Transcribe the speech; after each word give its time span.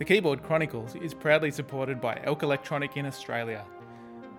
The 0.00 0.06
Keyboard 0.06 0.42
Chronicles 0.42 0.94
is 0.94 1.12
proudly 1.12 1.50
supported 1.50 2.00
by 2.00 2.18
Elk 2.24 2.42
Electronic 2.42 2.96
in 2.96 3.04
Australia. 3.04 3.66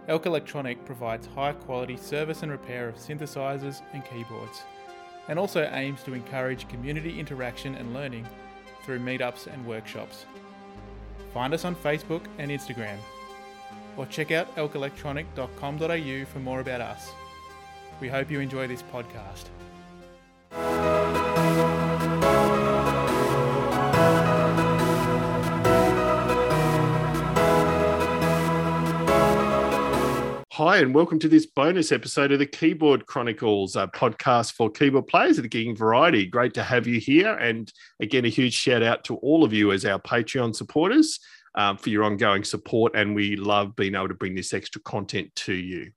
Elk 0.07 0.25
Electronic 0.25 0.83
provides 0.85 1.27
high 1.27 1.53
quality 1.53 1.97
service 1.97 2.41
and 2.41 2.51
repair 2.51 2.89
of 2.89 2.95
synthesizers 2.95 3.83
and 3.93 4.03
keyboards, 4.03 4.63
and 5.27 5.37
also 5.37 5.69
aims 5.71 6.01
to 6.01 6.15
encourage 6.15 6.67
community 6.67 7.19
interaction 7.19 7.75
and 7.75 7.93
learning 7.93 8.27
through 8.83 9.01
meetups 9.01 9.45
and 9.53 9.63
workshops. 9.67 10.25
Find 11.31 11.53
us 11.53 11.63
on 11.63 11.75
Facebook 11.75 12.25
and 12.39 12.49
Instagram, 12.49 12.97
or 13.97 14.07
check 14.07 14.31
out 14.31 14.55
elkelectronic.com.au 14.55 16.25
for 16.25 16.39
more 16.39 16.61
about 16.61 16.81
us. 16.81 17.11
We 17.99 18.07
hope 18.07 18.31
you 18.31 18.39
enjoy 18.39 18.65
this 18.65 18.81
podcast. 18.81 19.45
Hi, 30.63 30.77
and 30.77 30.93
welcome 30.93 31.17
to 31.17 31.27
this 31.27 31.47
bonus 31.47 31.91
episode 31.91 32.31
of 32.31 32.37
the 32.37 32.45
Keyboard 32.45 33.07
Chronicles, 33.07 33.75
a 33.75 33.87
podcast 33.87 34.53
for 34.53 34.69
keyboard 34.69 35.07
players 35.07 35.39
of 35.39 35.43
the 35.43 35.49
gigging 35.49 35.75
variety. 35.75 36.27
Great 36.27 36.53
to 36.53 36.61
have 36.61 36.85
you 36.85 36.99
here. 36.99 37.33
And 37.33 37.73
again, 37.99 38.25
a 38.25 38.27
huge 38.27 38.53
shout 38.53 38.83
out 38.83 39.03
to 39.05 39.15
all 39.15 39.43
of 39.43 39.53
you 39.53 39.71
as 39.71 39.85
our 39.85 39.99
Patreon 39.99 40.55
supporters 40.55 41.19
um, 41.55 41.77
for 41.77 41.89
your 41.89 42.03
ongoing 42.03 42.43
support. 42.43 42.95
And 42.95 43.15
we 43.15 43.37
love 43.37 43.75
being 43.75 43.95
able 43.95 44.09
to 44.09 44.13
bring 44.13 44.35
this 44.35 44.53
extra 44.53 44.79
content 44.81 45.33
to 45.37 45.53
you. 45.53 45.93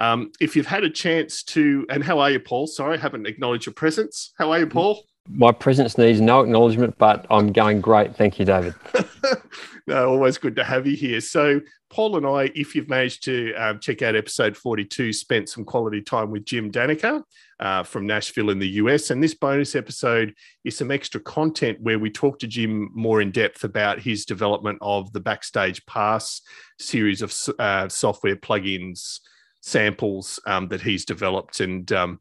Um, 0.00 0.32
if 0.40 0.56
you've 0.56 0.66
had 0.66 0.82
a 0.82 0.90
chance 0.90 1.44
to, 1.44 1.86
and 1.88 2.02
how 2.02 2.18
are 2.18 2.32
you, 2.32 2.40
Paul? 2.40 2.66
Sorry, 2.66 2.98
I 2.98 3.00
haven't 3.00 3.28
acknowledged 3.28 3.66
your 3.66 3.74
presence. 3.74 4.32
How 4.36 4.50
are 4.50 4.58
you, 4.58 4.66
Paul? 4.66 5.04
My 5.32 5.52
presence 5.52 5.96
needs 5.96 6.20
no 6.20 6.40
acknowledgement, 6.40 6.96
but 6.98 7.26
I'm 7.30 7.52
going 7.52 7.80
great. 7.80 8.16
Thank 8.16 8.38
you, 8.38 8.44
David. 8.44 8.74
no, 9.86 10.08
always 10.08 10.38
good 10.38 10.56
to 10.56 10.64
have 10.64 10.86
you 10.86 10.96
here. 10.96 11.20
So, 11.20 11.60
Paul 11.90 12.16
and 12.16 12.26
I, 12.26 12.50
if 12.54 12.74
you've 12.74 12.88
managed 12.88 13.24
to 13.24 13.52
um, 13.54 13.80
check 13.80 14.02
out 14.02 14.14
episode 14.14 14.56
42, 14.56 15.12
spent 15.12 15.48
some 15.48 15.64
quality 15.64 16.00
time 16.00 16.30
with 16.30 16.44
Jim 16.44 16.70
Daneker 16.70 17.22
uh, 17.58 17.82
from 17.82 18.06
Nashville 18.06 18.50
in 18.50 18.60
the 18.60 18.68
US. 18.68 19.10
And 19.10 19.22
this 19.22 19.34
bonus 19.34 19.74
episode 19.74 20.34
is 20.64 20.76
some 20.76 20.90
extra 20.90 21.20
content 21.20 21.80
where 21.80 21.98
we 21.98 22.10
talk 22.10 22.38
to 22.40 22.46
Jim 22.46 22.90
more 22.94 23.20
in 23.20 23.32
depth 23.32 23.64
about 23.64 23.98
his 23.98 24.24
development 24.24 24.78
of 24.80 25.12
the 25.12 25.20
Backstage 25.20 25.84
Pass 25.86 26.42
series 26.78 27.22
of 27.22 27.34
uh, 27.58 27.88
software 27.88 28.36
plugins, 28.36 29.18
samples 29.60 30.38
um, 30.46 30.68
that 30.68 30.80
he's 30.80 31.04
developed. 31.04 31.60
And 31.60 31.90
um, 31.92 32.20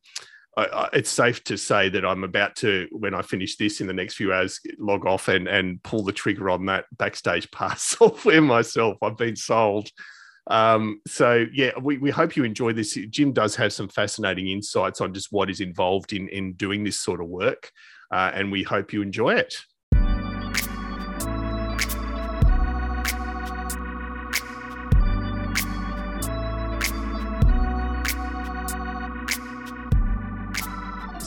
I, 0.58 0.66
I, 0.66 0.89
it's 0.94 1.09
safe 1.09 1.44
to 1.45 1.58
say 1.58 1.89
that 1.89 2.05
I'm 2.05 2.23
about 2.23 2.55
to, 2.58 2.88
when 2.92 3.14
I 3.14 3.22
finish 3.22 3.55
this 3.55 3.81
in 3.81 3.88
the 3.88 3.94
next 3.94 4.16
few 4.16 4.33
hours, 4.33 4.59
log 4.78 5.06
off 5.06 5.28
and, 5.28 5.47
and 5.47 5.81
pull 5.83 6.03
the 6.03 6.11
trigger 6.11 6.50
on 6.50 6.66
that 6.66 6.86
backstage 6.97 7.50
pass 7.52 7.83
software 7.83 8.41
myself. 8.41 8.97
I've 9.02 9.17
been 9.17 9.36
sold. 9.36 9.89
Um, 10.47 11.02
so 11.08 11.45
yeah, 11.53 11.72
we, 11.80 11.97
we 11.97 12.09
hope 12.09 12.36
you 12.36 12.44
enjoy 12.44 12.73
this. 12.73 12.97
Jim 13.09 13.33
does 13.33 13.56
have 13.56 13.72
some 13.72 13.88
fascinating 13.88 14.50
insights 14.50 15.00
on 15.00 15.14
just 15.14 15.31
what 15.31 15.50
is 15.50 15.61
involved 15.61 16.11
in 16.11 16.28
in 16.30 16.53
doing 16.53 16.84
this 16.84 17.00
sort 17.00 17.22
of 17.22 17.28
work, 17.28 17.72
uh, 18.11 18.31
and 18.34 18.52
we 18.52 18.63
hope 18.63 18.91
you 18.91 19.03
enjoy 19.03 19.36
it. 19.36 19.56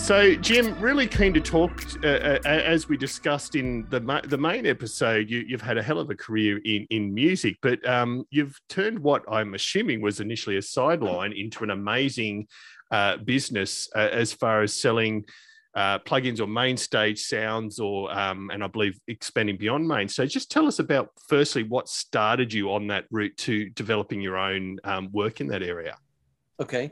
So, 0.02 0.34
Jim, 0.34 0.76
really 0.80 1.06
keen 1.06 1.32
to 1.32 1.40
talk. 1.40 1.70
Uh, 2.02 2.08
uh, 2.08 2.38
as 2.44 2.88
we 2.88 2.96
discussed 2.96 3.54
in 3.54 3.86
the 3.88 4.00
ma- 4.00 4.20
the 4.20 4.36
main 4.36 4.66
episode, 4.66 5.30
you, 5.30 5.46
have 5.52 5.62
had 5.62 5.78
a 5.78 5.82
hell 5.82 6.00
of 6.00 6.10
a 6.10 6.16
career 6.16 6.60
in 6.64 6.88
in 6.90 7.14
music, 7.14 7.56
but 7.62 7.86
um, 7.88 8.24
you've 8.30 8.60
turned 8.68 8.98
what 8.98 9.22
I'm 9.30 9.54
assuming 9.54 10.00
was 10.00 10.18
initially 10.18 10.56
a 10.56 10.62
sideline 10.62 11.32
into 11.32 11.62
an 11.62 11.70
amazing 11.70 12.48
uh, 12.90 13.18
business 13.18 13.88
uh, 13.94 14.08
as 14.10 14.32
far 14.32 14.62
as 14.62 14.74
selling 14.74 15.24
uh, 15.76 16.00
plugins 16.00 16.40
or 16.40 16.48
main 16.48 16.76
stage 16.76 17.22
sounds, 17.22 17.78
or 17.78 18.12
um, 18.12 18.50
and 18.52 18.64
I 18.64 18.66
believe 18.66 18.98
expanding 19.06 19.56
beyond 19.56 19.86
main 19.86 20.08
stage. 20.08 20.32
Just 20.32 20.50
tell 20.50 20.66
us 20.66 20.80
about 20.80 21.10
firstly 21.28 21.62
what 21.62 21.88
started 21.88 22.52
you 22.52 22.72
on 22.72 22.88
that 22.88 23.04
route 23.12 23.36
to 23.36 23.70
developing 23.70 24.20
your 24.20 24.36
own 24.36 24.78
um, 24.82 25.10
work 25.12 25.40
in 25.40 25.46
that 25.46 25.62
area. 25.62 25.96
Okay, 26.58 26.90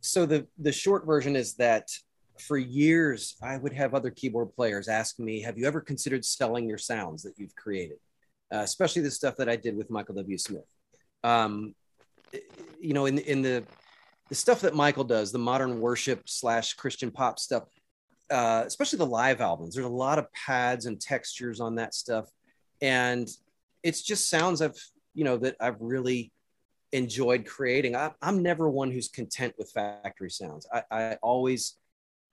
so 0.00 0.26
the 0.26 0.48
the 0.58 0.72
short 0.72 1.06
version 1.06 1.36
is 1.36 1.54
that 1.54 1.88
for 2.40 2.58
years, 2.58 3.36
I 3.42 3.56
would 3.56 3.72
have 3.72 3.94
other 3.94 4.10
keyboard 4.10 4.54
players 4.54 4.88
ask 4.88 5.18
me, 5.18 5.40
Have 5.42 5.58
you 5.58 5.66
ever 5.66 5.80
considered 5.80 6.24
selling 6.24 6.68
your 6.68 6.78
sounds 6.78 7.22
that 7.22 7.34
you've 7.36 7.54
created? 7.54 7.98
Uh, 8.52 8.58
especially 8.58 9.02
the 9.02 9.10
stuff 9.10 9.36
that 9.36 9.48
I 9.48 9.56
did 9.56 9.76
with 9.76 9.90
Michael 9.90 10.14
W. 10.14 10.38
Smith. 10.38 10.64
Um, 11.24 11.74
you 12.80 12.94
know, 12.94 13.06
in, 13.06 13.18
in 13.18 13.42
the, 13.42 13.64
the 14.28 14.34
stuff 14.34 14.60
that 14.60 14.74
Michael 14.74 15.04
does, 15.04 15.32
the 15.32 15.38
modern 15.38 15.80
worship 15.80 16.28
slash 16.28 16.74
Christian 16.74 17.10
pop 17.10 17.38
stuff, 17.38 17.64
uh, 18.30 18.64
especially 18.66 18.98
the 18.98 19.06
live 19.06 19.40
albums, 19.40 19.74
there's 19.74 19.86
a 19.86 19.90
lot 19.90 20.18
of 20.18 20.32
pads 20.32 20.86
and 20.86 21.00
textures 21.00 21.60
on 21.60 21.76
that 21.76 21.94
stuff. 21.94 22.28
And 22.80 23.28
it's 23.82 24.02
just 24.02 24.28
sounds 24.28 24.62
I've, 24.62 24.78
you 25.14 25.24
know, 25.24 25.38
that 25.38 25.56
I've 25.60 25.80
really 25.80 26.32
enjoyed 26.92 27.46
creating. 27.46 27.96
I, 27.96 28.12
am 28.22 28.42
never 28.42 28.68
one 28.68 28.90
who's 28.90 29.08
content 29.08 29.54
with 29.58 29.70
factory 29.70 30.30
sounds. 30.30 30.66
I, 30.72 30.82
I 30.90 31.18
always, 31.22 31.76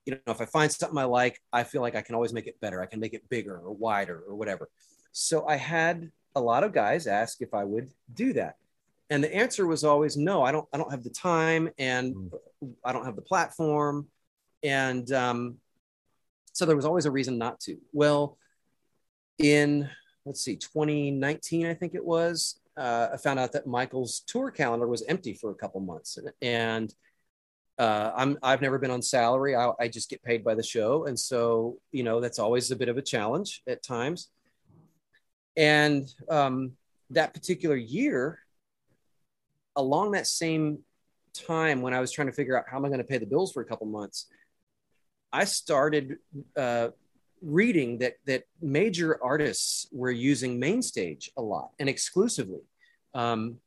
you 0.06 0.14
know, 0.14 0.34
if 0.34 0.41
I 0.41 0.46
find 0.46 0.72
something 0.72 0.97
I 0.97 1.06
like, 1.06 1.40
I 1.52 1.64
feel 1.64 1.81
like 1.81 1.96
I 1.96 2.02
can 2.02 2.16
always 2.16 2.34
make 2.34 2.47
it 2.47 2.59
better. 2.59 2.81
I 2.81 2.86
can 2.86 3.00
make 3.00 3.14
it 3.14 3.28
bigger 3.30 3.58
or 3.58 3.72
wider 3.72 4.24
or 4.28 4.36
whatever. 4.36 4.69
So 5.12 5.47
I 5.47 5.56
had 5.56 6.12
a 6.36 6.41
lot 6.41 6.64
of 6.64 6.74
guys 6.74 7.08
ask 7.08 7.41
if 7.41 7.53
I 7.53 7.64
would 7.64 7.90
do 8.13 8.34
that. 8.34 8.56
And 9.09 9.24
the 9.24 9.34
answer 9.34 9.68
was 9.68 9.84
always 9.84 10.18
no, 10.18 10.44
I 10.44 10.52
don't 10.52 10.68
I 10.74 10.78
don't 10.78 10.90
have 10.90 11.03
the 11.03 11.09
time 11.09 11.69
and 11.78 12.16
mm. 12.16 12.40
I 12.84 12.94
don't 12.94 13.06
have 13.06 13.16
the 13.16 13.22
platform. 13.22 14.08
And 14.63 15.12
um, 15.12 15.58
so 16.53 16.66
there 16.66 16.75
was 16.75 16.86
always 16.86 17.06
a 17.06 17.12
reason 17.12 17.38
not 17.38 17.59
to. 17.62 17.78
Well, 17.92 18.38
in 19.38 19.90
let's 20.25 20.44
see, 20.44 20.56
2019, 20.56 21.66
I 21.66 21.74
think 21.74 21.96
it 21.96 22.03
was, 22.03 22.62
uh, 22.78 23.09
I 23.13 23.18
found 23.18 23.40
out 23.40 23.52
that 23.53 23.68
Michael's 23.68 24.22
tour 24.25 24.52
calendar 24.52 24.88
was 24.88 25.03
empty 25.03 25.34
for 25.34 25.52
a 25.52 25.56
couple 25.56 25.81
months. 25.81 26.18
And 26.42 26.94
uh, 27.80 28.12
I'm 28.16 28.38
I've 28.44 28.62
never 28.62 28.78
been 28.78 28.92
on 28.92 29.02
salary. 29.02 29.56
I, 29.56 29.72
I 29.80 29.88
just 29.88 30.10
get 30.10 30.24
paid 30.24 30.44
by 30.44 30.56
the 30.56 30.64
show, 30.64 31.06
and 31.06 31.20
so 31.20 31.78
you 31.92 32.04
know 32.04 32.22
that's 32.22 32.40
always 32.40 32.70
a 32.72 32.76
bit 32.76 32.90
of 32.90 32.98
a 32.98 33.02
challenge 33.02 33.62
at 33.68 33.84
times. 33.84 34.30
And 35.56 36.08
um, 36.30 36.74
that 37.12 37.34
particular 37.34 37.76
year, 37.76 38.40
along 39.76 40.12
that 40.12 40.28
same 40.28 40.80
time 41.34 41.82
when 41.82 41.94
I 41.94 42.00
was 42.00 42.12
trying 42.12 42.28
to 42.28 42.34
figure 42.34 42.58
out 42.58 42.66
how 42.70 42.78
am 42.78 42.86
I 42.86 42.90
going 42.90 43.00
to 43.00 43.06
pay 43.06 43.18
the 43.18 43.26
bills 43.26 43.52
for 43.52 43.62
a 43.62 43.66
couple 43.66 43.88
months, 43.88 44.28
I 45.32 45.46
started 45.46 46.18
uh, 46.56 46.90
reading 47.42 47.98
that 48.00 48.14
that 48.26 48.44
major 48.62 49.22
artists 49.24 49.88
were 49.92 50.12
using 50.12 50.60
Mainstage 50.60 51.32
a 51.38 51.42
lot 51.42 51.72
and 51.80 51.90
exclusively. 51.90 52.62
Um, 53.16 53.58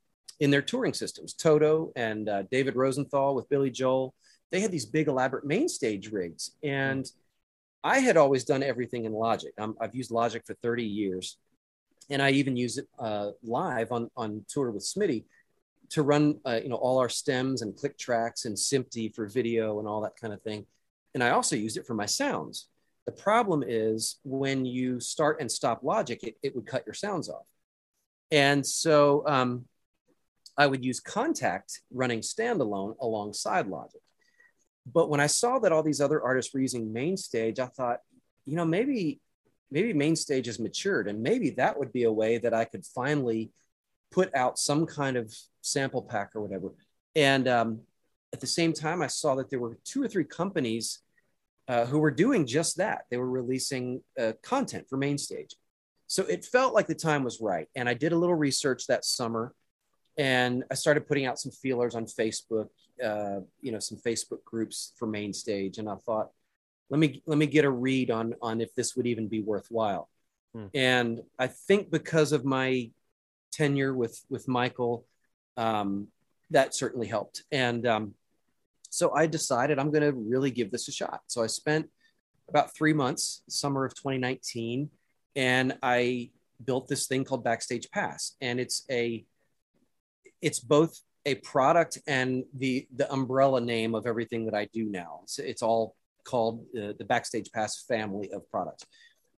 in 0.41 0.51
their 0.51 0.63
touring 0.63 0.95
systems. 0.95 1.35
Toto 1.35 1.93
and 1.97 2.29
uh, 2.29 2.43
David 2.51 2.77
Rosenthal 2.77 3.35
with 3.35 3.49
Billy 3.49 3.71
Joel, 3.71 4.15
they 4.51 4.61
had 4.61 4.71
these 4.71 4.87
big 4.87 5.09
elaborate 5.09 5.45
main 5.45 5.69
stage 5.69 6.11
rigs. 6.13 6.53
And 6.63 7.07
I 7.83 7.99
had 8.01 8.17
always 8.17 8.45
done 8.45 8.63
everything 8.63 9.05
in 9.05 9.13
Logic. 9.13 9.53
i 9.59 9.67
have 9.81 9.95
used 9.95 10.11
Logic 10.11 10.43
for 10.47 10.55
30 10.55 10.85
years. 10.85 11.39
And 12.11 12.23
I 12.23 12.31
even 12.31 12.57
use 12.57 12.79
it 12.79 12.87
uh, 12.99 13.31
live 13.43 13.91
on, 13.93 14.11
on 14.17 14.45
tour 14.49 14.71
with 14.71 14.85
Smitty 14.85 15.25
to 15.91 16.03
run, 16.03 16.39
uh, 16.45 16.61
you 16.63 16.69
know, 16.69 16.77
all 16.77 16.99
our 16.99 17.09
stems 17.09 17.63
and 17.63 17.77
click 17.77 17.99
tracks 17.99 18.45
and 18.45 18.57
SMPTE 18.57 19.15
for 19.15 19.27
video 19.27 19.79
and 19.79 19.89
all 19.89 20.01
that 20.03 20.17
kind 20.17 20.33
of 20.33 20.43
thing. 20.43 20.67
And 21.15 21.23
I 21.23 21.31
also 21.31 21.57
used 21.57 21.77
it 21.77 21.87
for 21.87 21.95
my 21.95 22.07
sounds. 22.07 22.69
The 23.07 23.13
problem 23.13 23.65
is 23.67 24.19
when 24.25 24.67
you 24.67 25.01
start 25.01 25.41
and 25.41 25.51
stop 25.51 25.83
Logic, 25.83 26.23
it, 26.23 26.37
it 26.43 26.55
would 26.55 26.67
cut 26.67 26.85
your 26.87 26.95
sounds 26.95 27.29
off. 27.29 27.47
And 28.31 28.67
so 28.67 29.23
um, 29.27 29.65
I 30.57 30.67
would 30.67 30.85
use 30.85 31.01
Kontakt 31.01 31.81
running 31.93 32.21
standalone 32.21 32.97
alongside 33.01 33.67
Logic. 33.67 34.01
But 34.93 35.11
when 35.11 35.21
I 35.21 35.27
saw 35.27 35.59
that 35.59 35.73
all 35.73 35.83
these 35.83 36.01
other 36.01 36.23
artists 36.23 36.55
were 36.55 36.61
using 36.61 36.93
Mainstage, 36.93 37.59
I 37.59 37.67
thought, 37.67 38.01
you 38.45 38.57
know, 38.57 38.65
maybe 38.65 39.21
maybe 39.71 39.93
Mainstage 39.93 40.47
has 40.47 40.61
matured, 40.61 41.09
and 41.09 41.23
maybe 41.23 41.51
that 41.51 41.79
would 41.79 41.93
be 41.93 42.05
a 42.05 42.13
way 42.13 42.39
that 42.39 42.55
I 42.55 42.65
could 42.65 42.87
finally 42.87 43.51
put 44.13 44.33
out 44.35 44.59
some 44.59 44.87
kind 44.87 45.17
of 45.17 45.35
sample 45.61 46.03
pack 46.03 46.37
or 46.37 46.41
whatever. 46.41 46.73
And 47.17 47.49
um, 47.49 47.81
at 48.33 48.41
the 48.41 48.47
same 48.47 48.73
time, 48.73 49.03
I 49.03 49.09
saw 49.09 49.35
that 49.35 49.51
there 49.51 49.59
were 49.59 49.79
two 49.85 50.03
or 50.03 50.09
three 50.09 50.25
companies 50.25 51.01
uh, 51.69 51.85
who 51.87 51.99
were 51.99 52.13
doing 52.13 52.47
just 52.47 52.77
that. 52.77 53.07
They 53.11 53.17
were 53.17 53.29
releasing 53.29 54.03
uh, 54.19 54.33
content 54.43 54.87
for 54.89 54.97
Mainstage. 54.97 55.55
So 56.07 56.23
it 56.25 56.45
felt 56.45 56.75
like 56.75 56.87
the 56.87 56.95
time 56.95 57.25
was 57.25 57.41
right. 57.41 57.67
And 57.75 57.89
I 57.89 57.95
did 57.95 58.13
a 58.13 58.17
little 58.17 58.37
research 58.37 58.87
that 58.87 59.05
summer 59.05 59.53
and 60.19 60.65
I 60.71 60.75
started 60.75 61.07
putting 61.07 61.27
out 61.27 61.39
some 61.39 61.53
feelers 61.53 61.95
on 61.95 62.07
Facebook, 62.07 62.69
uh, 63.05 63.41
you 63.61 63.73
know, 63.73 63.79
some 63.79 63.99
Facebook 63.99 64.43
groups 64.45 64.93
for 64.97 65.07
main 65.07 65.33
stage, 65.33 65.79
and 65.79 65.89
I 65.89 65.97
thought, 65.97 66.31
let 66.91 66.99
me 66.99 67.23
let 67.27 67.39
me 67.39 67.47
get 67.47 67.65
a 67.65 67.71
read 67.71 68.11
on 68.11 68.35
on 68.41 68.61
if 68.61 68.75
this 68.75 68.97
would 68.97 69.07
even 69.07 69.29
be 69.29 69.41
worthwhile. 69.41 70.09
Hmm. 70.55 70.67
And 70.75 71.23
I 71.39 71.49
think 71.49 71.91
because 71.91 72.33
of 72.33 72.45
my 72.45 72.91
tenure 73.53 73.95
with 73.95 74.25
with 74.31 74.49
Michael, 74.49 75.07
um, 75.57 76.09
that 76.51 76.75
certainly 76.75 77.07
helped. 77.07 77.43
And 77.51 77.87
um, 77.87 78.15
so 78.91 79.13
I 79.15 79.27
decided 79.27 79.79
I'm 79.79 79.91
going 79.91 80.05
to 80.05 80.13
really 80.13 80.51
give 80.51 80.71
this 80.71 80.89
a 80.89 80.93
shot. 80.93 81.23
So 81.27 81.43
I 81.43 81.49
spent 81.49 81.89
about 82.49 82.75
three 82.75 82.93
months, 82.93 83.43
summer 83.49 83.85
of 83.85 83.95
2019, 83.95 84.89
and 85.35 85.77
I 85.83 86.31
built 86.65 86.89
this 86.89 87.07
thing 87.07 87.25
called 87.25 87.45
Backstage 87.45 87.91
Pass, 87.91 88.37
and 88.41 88.61
it's 88.61 88.87
a 88.91 89.25
it's 90.47 90.61
both 90.61 91.01
a 91.25 91.35
product 91.53 91.99
and 92.07 92.45
the 92.55 92.87
the 92.95 93.13
umbrella 93.13 93.61
name 93.61 93.97
of 93.97 94.07
everything 94.07 94.45
that 94.45 94.55
I 94.55 94.69
do 94.73 94.85
now. 94.85 95.23
So 95.27 95.43
it's 95.43 95.61
all 95.61 95.97
called 96.23 96.65
uh, 96.81 96.93
the 97.01 97.05
Backstage 97.05 97.51
Pass 97.51 97.83
family 97.83 98.31
of 98.33 98.49
products. 98.49 98.87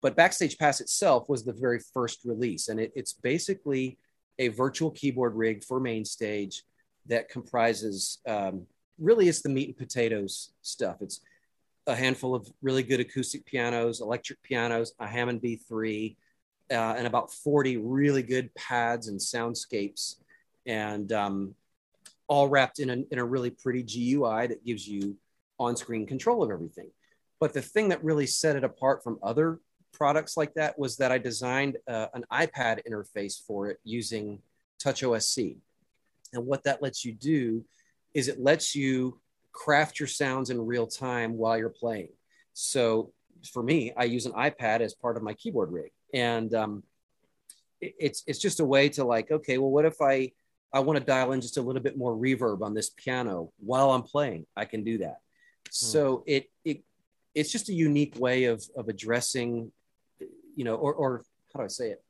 But 0.03 0.15
Backstage 0.15 0.59
Pass 0.59 0.83
itself 0.83 1.27
was 1.31 1.45
the 1.45 1.55
very 1.55 1.81
first 1.95 2.19
release, 2.27 2.69
and 2.69 2.79
it, 2.79 2.93
it's 2.95 3.15
basically 3.15 3.97
a 4.39 4.49
virtual 4.49 4.91
keyboard 4.91 5.35
rig 5.35 5.65
for 5.65 5.81
main 5.81 6.05
stage 6.05 6.63
that 7.07 7.31
comprises 7.31 8.19
um, 8.29 8.67
really 8.99 9.27
it's 9.29 9.41
the 9.41 9.49
meat 9.49 9.69
and 9.69 9.79
potatoes 9.79 10.53
stuff. 10.61 10.97
It's 11.01 11.23
a 11.87 11.97
handful 11.97 12.35
of 12.35 12.47
really 12.61 12.83
good 12.83 13.01
acoustic 13.01 13.47
pianos, 13.47 14.03
electric 14.03 14.43
pianos, 14.43 14.93
a 15.01 15.07
Hammond 15.07 15.41
B3, 15.41 16.17
uh, 16.71 16.75
and 16.99 17.07
about 17.07 17.33
40 17.33 17.79
really 17.79 18.23
good 18.23 18.55
pads 18.55 19.09
and 19.09 19.19
soundscapes, 19.19 20.17
and 20.69 21.11
um, 21.13 21.55
all 22.29 22.47
wrapped 22.49 22.79
in 22.79 22.91
a, 22.91 22.97
in 23.11 23.19
a 23.19 23.25
really 23.25 23.51
pretty 23.51 23.83
GUI 23.83 24.47
that 24.47 24.65
gives 24.65 24.87
you 24.87 25.17
on 25.59 25.75
screen 25.75 26.07
control 26.07 26.45
of 26.45 26.51
everything. 26.51 26.91
But 27.41 27.53
the 27.53 27.63
thing 27.63 27.89
that 27.89 28.05
really 28.05 28.27
set 28.27 28.55
it 28.55 28.63
apart 28.63 29.03
from 29.03 29.19
other 29.23 29.59
products 29.93 30.37
like 30.37 30.55
that 30.55 30.79
was 30.79 30.99
that 30.99 31.11
I 31.11 31.19
designed 31.19 31.79
uh, 31.89 32.07
an 32.15 32.25
iPad 32.31 32.81
interface 32.89 33.45
for 33.45 33.69
it 33.69 33.79
using 33.83 34.41
TouchOSC. 34.81 35.57
And 36.35 36.47
what 36.47 36.65
that 36.65 36.83
lets 36.83 37.05
you 37.05 37.13
do 37.13 37.65
is 38.15 38.29
it 38.29 38.39
lets 38.39 38.75
you 38.75 39.19
craft 39.53 39.99
your 39.99 40.07
sounds 40.07 40.51
in 40.51 40.65
real 40.65 40.87
time 40.87 41.37
while 41.37 41.57
you're 41.57 41.71
playing. 41.71 42.11
So 42.53 43.13
for 43.53 43.63
me, 43.63 43.93
I 43.97 44.05
use 44.05 44.27
an 44.27 44.33
iPad 44.33 44.81
as 44.81 44.95
part 44.95 45.17
of 45.17 45.23
my 45.23 45.33
keyboard 45.33 45.73
rig, 45.73 45.93
and 46.13 46.53
um, 46.55 46.83
it, 47.81 47.95
it's 47.99 48.25
it's 48.27 48.39
just 48.39 48.61
a 48.61 48.65
way 48.65 48.89
to 48.91 49.05
like, 49.05 49.31
okay, 49.31 49.59
well, 49.59 49.71
what 49.71 49.85
if 49.85 50.01
I 50.01 50.33
I 50.73 50.81
want 50.81 50.99
to 50.99 51.05
dial 51.05 51.33
in 51.33 51.41
just 51.41 51.57
a 51.57 51.63
little 51.63 51.83
bit 51.83 51.97
more 51.97 52.15
reverb 52.15 52.63
on 52.63 52.75
this 52.75 52.91
piano 52.91 53.51
while 53.59 53.93
I'm 53.93 54.03
playing? 54.03 54.47
I 54.57 54.65
can 54.65 54.85
do 54.85 54.99
that. 54.99 55.19
Hmm. 55.65 55.71
So 55.71 56.25
it 56.27 56.51
it 56.65 56.83
it's 57.35 57.53
just 57.53 57.69
a 57.69 57.75
unique 57.75 58.19
way 58.19 58.45
of 58.45 58.63
of 58.77 58.89
addressing, 58.89 59.73
you 60.55 60.65
know, 60.65 60.75
or 60.75 60.95
or 60.95 61.25
how 61.53 61.61
do 61.61 61.65
I 61.65 61.69
say 61.69 61.91
it? 61.91 62.03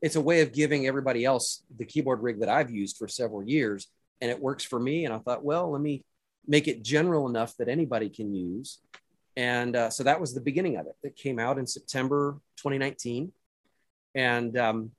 It's 0.00 0.16
a 0.16 0.20
way 0.20 0.40
of 0.40 0.52
giving 0.52 0.86
everybody 0.86 1.24
else 1.24 1.62
the 1.76 1.84
keyboard 1.84 2.22
rig 2.22 2.40
that 2.40 2.48
I've 2.48 2.70
used 2.70 2.96
for 2.96 3.06
several 3.06 3.44
years, 3.44 3.88
and 4.20 4.30
it 4.30 4.40
works 4.40 4.64
for 4.64 4.80
me. 4.80 5.04
And 5.04 5.14
I 5.14 5.18
thought, 5.18 5.44
well, 5.44 5.70
let 5.70 5.80
me 5.80 6.04
make 6.46 6.66
it 6.66 6.82
general 6.82 7.28
enough 7.28 7.56
that 7.58 7.68
anybody 7.68 8.08
can 8.08 8.34
use. 8.34 8.80
And 9.36 9.76
uh, 9.76 9.90
so 9.90 10.02
that 10.02 10.20
was 10.20 10.34
the 10.34 10.40
beginning 10.40 10.76
of 10.76 10.86
it. 10.86 10.96
It 11.02 11.16
came 11.16 11.38
out 11.38 11.58
in 11.58 11.66
September 11.66 12.38
2019. 12.56 13.32
And 14.14 14.58
um, 14.58 14.90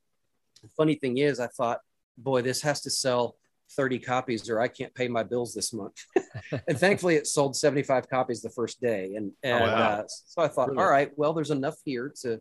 the 0.62 0.70
funny 0.70 0.96
thing 0.96 1.18
is, 1.18 1.40
I 1.40 1.48
thought, 1.48 1.82
boy, 2.18 2.42
this 2.42 2.62
has 2.62 2.82
to 2.82 2.90
sell 2.90 3.36
30 3.76 4.00
copies 4.00 4.50
or 4.50 4.60
I 4.60 4.68
can't 4.68 4.94
pay 4.94 5.08
my 5.08 5.24
bills 5.24 5.54
this 5.54 5.74
month. 5.74 5.96
and 6.68 6.78
thankfully, 6.78 7.16
it 7.16 7.28
sold 7.28 7.56
75 7.56 8.10
copies 8.10 8.42
the 8.42 8.50
first 8.50 8.82
day. 8.82 9.16
And, 9.16 9.32
and 9.42 9.64
oh, 9.64 9.68
wow. 9.68 10.00
uh, 10.00 10.04
so 10.08 10.42
I 10.42 10.48
thought, 10.48 10.70
all 10.78 10.90
right, 10.90 11.12
well, 11.16 11.34
there's 11.34 11.52
enough 11.52 11.76
here 11.84 12.14
to, 12.22 12.40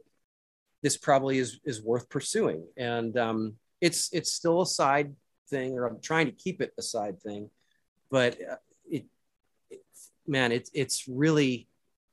this 0.83 0.97
probably 0.97 1.39
is, 1.39 1.61
is 1.65 1.83
worth 1.83 2.09
pursuing. 2.09 2.65
And 2.77 3.17
um, 3.17 3.55
it's, 3.81 4.13
it's 4.13 4.33
still 4.33 4.63
a 4.63 4.67
side 4.67 5.15
thing, 5.49 5.79
or 5.79 5.87
I'm 5.87 6.01
trying 6.01 6.27
to 6.27 6.33
keep 6.33 6.61
it 6.61 6.73
a 6.79 6.83
side 6.83 7.21
thing. 7.23 7.51
But 8.11 8.37
uh, 8.43 8.57
man, 10.27 10.53
it's 10.53 10.71
it's 10.75 11.09
really 11.09 11.69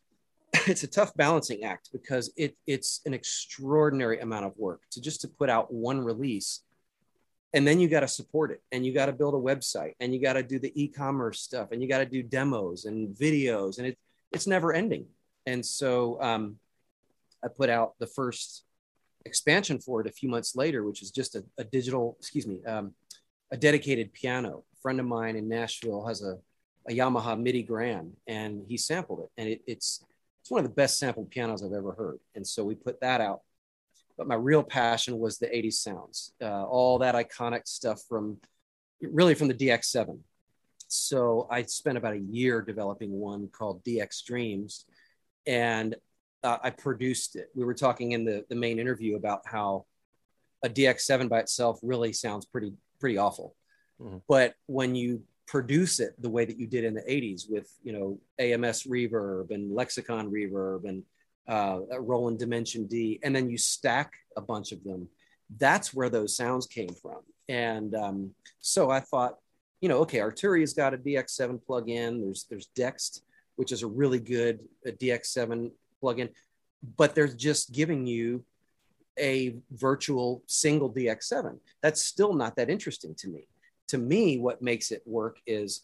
it's 0.67 0.83
a 0.83 0.87
tough 0.87 1.15
balancing 1.15 1.63
act 1.63 1.89
because 1.91 2.31
it 2.37 2.55
it's 2.67 3.01
an 3.05 3.13
extraordinary 3.13 4.19
amount 4.19 4.45
of 4.45 4.53
work 4.57 4.81
to 4.91 5.01
just 5.01 5.21
to 5.21 5.27
put 5.27 5.49
out 5.49 5.73
one 5.73 6.01
release 6.01 6.61
and 7.53 7.67
then 7.67 7.79
you 7.79 7.87
got 7.87 8.01
to 8.01 8.07
support 8.07 8.51
it 8.51 8.61
and 8.71 8.85
you 8.85 8.93
got 8.93 9.07
to 9.07 9.13
build 9.13 9.33
a 9.33 9.37
website 9.37 9.93
and 9.99 10.13
you 10.13 10.21
got 10.21 10.33
to 10.33 10.43
do 10.43 10.59
the 10.59 10.71
e-commerce 10.81 11.41
stuff 11.41 11.71
and 11.71 11.81
you 11.81 11.89
got 11.89 11.99
to 11.99 12.05
do 12.05 12.21
demos 12.21 12.85
and 12.85 13.15
videos 13.15 13.77
and 13.77 13.87
it, 13.87 13.97
it's 14.31 14.47
never 14.47 14.73
ending 14.73 15.05
and 15.45 15.65
so 15.65 16.21
um, 16.21 16.57
i 17.43 17.47
put 17.47 17.69
out 17.69 17.93
the 17.99 18.07
first 18.07 18.63
expansion 19.25 19.79
for 19.79 20.01
it 20.01 20.07
a 20.07 20.11
few 20.11 20.29
months 20.29 20.55
later 20.55 20.83
which 20.83 21.01
is 21.01 21.11
just 21.11 21.35
a, 21.35 21.43
a 21.57 21.63
digital 21.63 22.15
excuse 22.19 22.47
me 22.47 22.63
um, 22.65 22.93
a 23.51 23.57
dedicated 23.57 24.13
piano 24.13 24.63
a 24.73 24.81
friend 24.81 24.99
of 24.99 25.05
mine 25.05 25.35
in 25.35 25.49
nashville 25.49 26.05
has 26.05 26.21
a 26.23 26.37
a 26.89 26.91
Yamaha 26.91 27.39
MIDI 27.39 27.63
Grand, 27.63 28.13
and 28.27 28.63
he 28.67 28.77
sampled 28.77 29.19
it, 29.19 29.29
and 29.37 29.49
it, 29.49 29.61
it's 29.67 30.03
it's 30.41 30.49
one 30.49 30.63
of 30.63 30.69
the 30.69 30.75
best 30.75 30.97
sampled 30.97 31.29
pianos 31.29 31.63
I've 31.63 31.73
ever 31.73 31.91
heard. 31.91 32.19
And 32.33 32.45
so 32.47 32.63
we 32.63 32.73
put 32.73 33.01
that 33.01 33.21
out. 33.21 33.41
But 34.19 34.27
my 34.27 34.35
real 34.35 34.63
passion 34.63 35.17
was 35.17 35.37
the 35.37 35.47
80s 35.47 35.75
sounds, 35.75 36.33
uh, 36.41 36.65
all 36.65 36.99
that 36.99 37.15
iconic 37.15 37.67
stuff 37.67 38.01
from 38.09 38.37
really 39.01 39.33
from 39.33 39.47
the 39.47 39.53
DX7. 39.53 40.19
So 40.89 41.47
I 41.49 41.63
spent 41.63 41.97
about 41.97 42.15
a 42.15 42.19
year 42.19 42.61
developing 42.61 43.11
one 43.11 43.47
called 43.47 43.81
DX 43.85 44.25
Dreams, 44.25 44.85
and 45.47 45.95
uh, 46.43 46.57
I 46.61 46.71
produced 46.71 47.37
it. 47.37 47.47
We 47.55 47.63
were 47.63 47.73
talking 47.73 48.11
in 48.11 48.25
the, 48.25 48.45
the 48.49 48.55
main 48.55 48.77
interview 48.77 49.15
about 49.15 49.43
how 49.45 49.85
a 50.65 50.69
DX7 50.69 51.29
by 51.29 51.39
itself 51.39 51.79
really 51.81 52.11
sounds 52.11 52.45
pretty 52.45 52.73
pretty 52.99 53.17
awful. 53.17 53.55
Mm-hmm. 54.01 54.17
But 54.27 54.55
when 54.65 54.95
you 54.95 55.23
produce 55.47 56.01
it 56.01 56.13
the 56.21 56.29
way 56.29 56.45
that 56.45 56.59
you 56.59 56.67
did 56.67 56.83
in 56.83 56.93
the 56.93 57.01
80s 57.01 57.49
with 57.49 57.67
you 57.81 57.91
know 57.91 58.19
ams 58.37 58.83
reverb 58.83 59.49
and 59.49 59.73
lexicon 59.73 60.29
reverb 60.29 60.87
and 60.87 61.01
uh, 61.49 61.79
roland 61.99 62.39
dimension 62.39 62.85
d 62.85 63.19
and 63.23 63.35
then 63.35 63.49
you 63.49 63.57
stack 63.57 64.13
a 64.37 64.41
bunch 64.41 64.71
of 64.71 64.83
them. 64.83 65.09
That's 65.57 65.93
where 65.93 66.09
those 66.09 66.35
sounds 66.35 66.67
came 66.67 66.93
from. 66.93 67.21
And 67.49 67.95
um, 67.95 68.31
so 68.59 68.89
i 68.89 68.99
thought 68.99 69.37
you 69.81 69.89
know 69.89 69.99
okay 69.99 70.19
arturia's 70.19 70.73
got 70.73 70.93
a 70.93 70.97
dx7 70.97 71.63
plug-in 71.65 72.21
there's 72.21 72.45
there's 72.49 72.69
Dexed 72.77 73.21
which 73.55 73.71
is 73.71 73.83
a 73.83 73.87
really 73.87 74.19
good 74.19 74.59
a 74.85 74.91
dx7 74.91 75.71
plug-in 75.99 76.29
but 76.97 77.15
they're 77.15 77.27
just 77.27 77.71
giving 77.71 78.05
you 78.05 78.43
a 79.17 79.55
virtual 79.71 80.43
single 80.47 80.91
dx7 80.91 81.57
that's 81.81 82.03
still 82.03 82.33
not 82.33 82.55
that 82.55 82.69
interesting 82.69 83.15
to 83.15 83.29
me. 83.29 83.47
To 83.89 83.97
me, 83.97 84.37
what 84.37 84.61
makes 84.61 84.91
it 84.91 85.01
work 85.05 85.39
is 85.47 85.81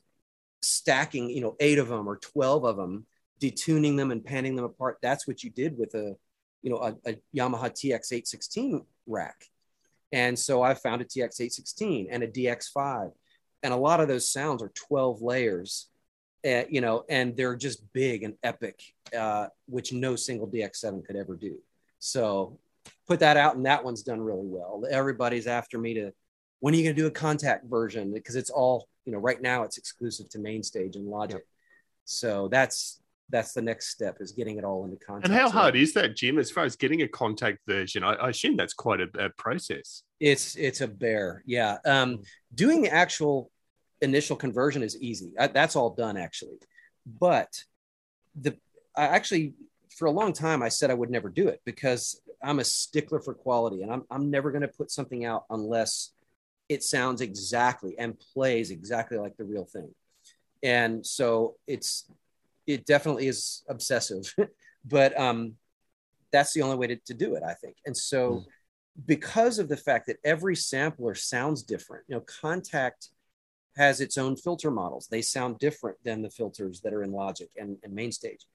stacking, 0.61 1.29
you 1.29 1.41
know, 1.41 1.55
eight 1.59 1.79
of 1.79 1.87
them 1.87 2.07
or 2.07 2.17
12 2.17 2.65
of 2.65 2.77
them, 2.77 3.05
detuning 3.41 3.97
them 3.97 4.11
and 4.11 4.23
panning 4.23 4.55
them 4.55 4.65
apart. 4.65 4.97
That's 5.01 5.27
what 5.27 5.43
you 5.43 5.49
did 5.49 5.77
with 5.77 5.93
a, 5.95 6.15
you 6.61 6.71
know, 6.71 6.77
a, 6.77 6.95
a 7.09 7.15
Yamaha 7.35 7.71
TX816 7.71 8.85
rack. 9.07 9.45
And 10.11 10.37
so 10.37 10.61
I 10.61 10.73
found 10.73 11.01
a 11.01 11.05
TX816 11.05 12.07
and 12.09 12.23
a 12.23 12.27
DX5. 12.27 13.11
And 13.63 13.73
a 13.73 13.77
lot 13.77 13.99
of 13.99 14.07
those 14.07 14.29
sounds 14.29 14.61
are 14.61 14.71
12 14.75 15.21
layers, 15.21 15.89
uh, 16.45 16.63
you 16.69 16.81
know, 16.81 17.03
and 17.09 17.35
they're 17.35 17.55
just 17.55 17.81
big 17.93 18.23
and 18.23 18.35
epic, 18.43 18.79
uh, 19.17 19.47
which 19.67 19.91
no 19.91 20.15
single 20.15 20.47
DX7 20.47 21.05
could 21.05 21.15
ever 21.15 21.35
do. 21.35 21.57
So 21.99 22.59
put 23.07 23.19
that 23.19 23.37
out, 23.37 23.55
and 23.55 23.65
that 23.65 23.83
one's 23.83 24.03
done 24.03 24.21
really 24.21 24.45
well. 24.45 24.83
Everybody's 24.89 25.47
after 25.47 25.77
me 25.77 25.95
to 25.95 26.13
when 26.59 26.73
are 26.73 26.77
you 26.77 26.83
going 26.83 26.95
to 26.95 27.01
do 27.01 27.07
a 27.07 27.11
Kontakt 27.11 27.69
version 27.69 28.13
because 28.13 28.35
it's 28.35 28.49
all 28.49 28.87
you 29.05 29.11
know 29.11 29.19
right 29.19 29.41
now 29.41 29.63
it's 29.63 29.77
exclusive 29.77 30.29
to 30.29 30.39
mainstage 30.39 30.95
and 30.95 31.07
logic 31.07 31.37
yep. 31.37 31.43
so 32.05 32.47
that's 32.47 33.01
that's 33.29 33.53
the 33.53 33.61
next 33.61 33.89
step 33.89 34.17
is 34.19 34.31
getting 34.31 34.57
it 34.57 34.63
all 34.63 34.85
into 34.85 34.97
Kontakt. 34.97 35.25
and 35.25 35.33
how 35.33 35.49
hard 35.49 35.75
is 35.75 35.93
that 35.93 36.15
jim 36.15 36.37
as 36.37 36.51
far 36.51 36.63
as 36.63 36.75
getting 36.75 37.01
a 37.01 37.07
Kontakt 37.07 37.57
version? 37.67 38.03
I, 38.03 38.13
I 38.13 38.29
assume 38.29 38.55
that's 38.55 38.73
quite 38.73 39.01
a, 39.01 39.07
a, 39.17 39.29
process. 39.29 40.03
It's 40.19 40.55
it's 40.55 40.81
a 40.81 40.87
bear 40.87 41.43
yeah. 41.45 41.77
Um, 41.85 42.21
doing 42.53 42.81
the 42.81 42.93
actual 42.93 43.51
initial 44.01 44.35
conversion 44.35 44.83
is 44.83 44.99
easy. 45.01 45.33
I, 45.39 45.47
that's 45.47 45.75
all 45.75 45.91
done 45.91 46.17
actually. 46.17 46.57
But 47.05 47.63
the 48.39 48.57
i 48.95 49.05
actually 49.05 49.53
for 49.97 50.07
a 50.07 50.11
long 50.11 50.33
time 50.33 50.61
i 50.61 50.67
said 50.67 50.91
i 50.91 50.93
would 50.93 51.09
never 51.09 51.29
do 51.29 51.47
it 51.47 51.61
because 51.63 52.19
i'm 52.43 52.59
a 52.59 52.63
stickler 52.65 53.21
for 53.21 53.33
quality 53.33 53.81
and 53.81 53.89
i'm, 53.89 54.03
I'm 54.11 54.29
never 54.29 54.51
going 54.51 54.61
to 54.61 54.67
put 54.67 54.91
something 54.91 55.23
out 55.23 55.45
unless 55.49 56.11
it 56.69 56.83
sounds 56.83 57.21
exactly 57.21 57.95
and 57.97 58.19
plays 58.33 58.71
exactly 58.71 59.17
like 59.17 59.37
the 59.37 59.43
real 59.43 59.65
thing. 59.65 59.93
And 60.63 61.05
so 61.05 61.55
it's 61.67 62.05
it 62.67 62.85
definitely 62.85 63.27
is 63.27 63.63
obsessive, 63.69 64.33
but 64.85 65.17
um, 65.19 65.55
that's 66.31 66.53
the 66.53 66.61
only 66.61 66.77
way 66.77 66.87
to, 66.87 66.95
to 67.07 67.13
do 67.13 67.35
it, 67.35 67.43
I 67.43 67.53
think. 67.53 67.77
And 67.85 67.95
so 67.95 68.31
mm. 68.31 68.45
because 69.05 69.59
of 69.59 69.69
the 69.69 69.77
fact 69.77 70.07
that 70.07 70.17
every 70.23 70.55
sampler 70.55 71.15
sounds 71.15 71.63
different, 71.63 72.05
you 72.07 72.15
know, 72.15 72.21
Kontakt 72.21 73.09
has 73.77 74.01
its 74.01 74.17
own 74.17 74.35
filter 74.35 74.71
models. 74.71 75.07
They 75.07 75.21
sound 75.21 75.59
different 75.59 75.97
than 76.03 76.21
the 76.21 76.29
filters 76.29 76.81
that 76.81 76.93
are 76.93 77.03
in 77.03 77.11
Logic 77.11 77.49
and, 77.57 77.77
and 77.83 77.93
Mainstage. 77.93 78.45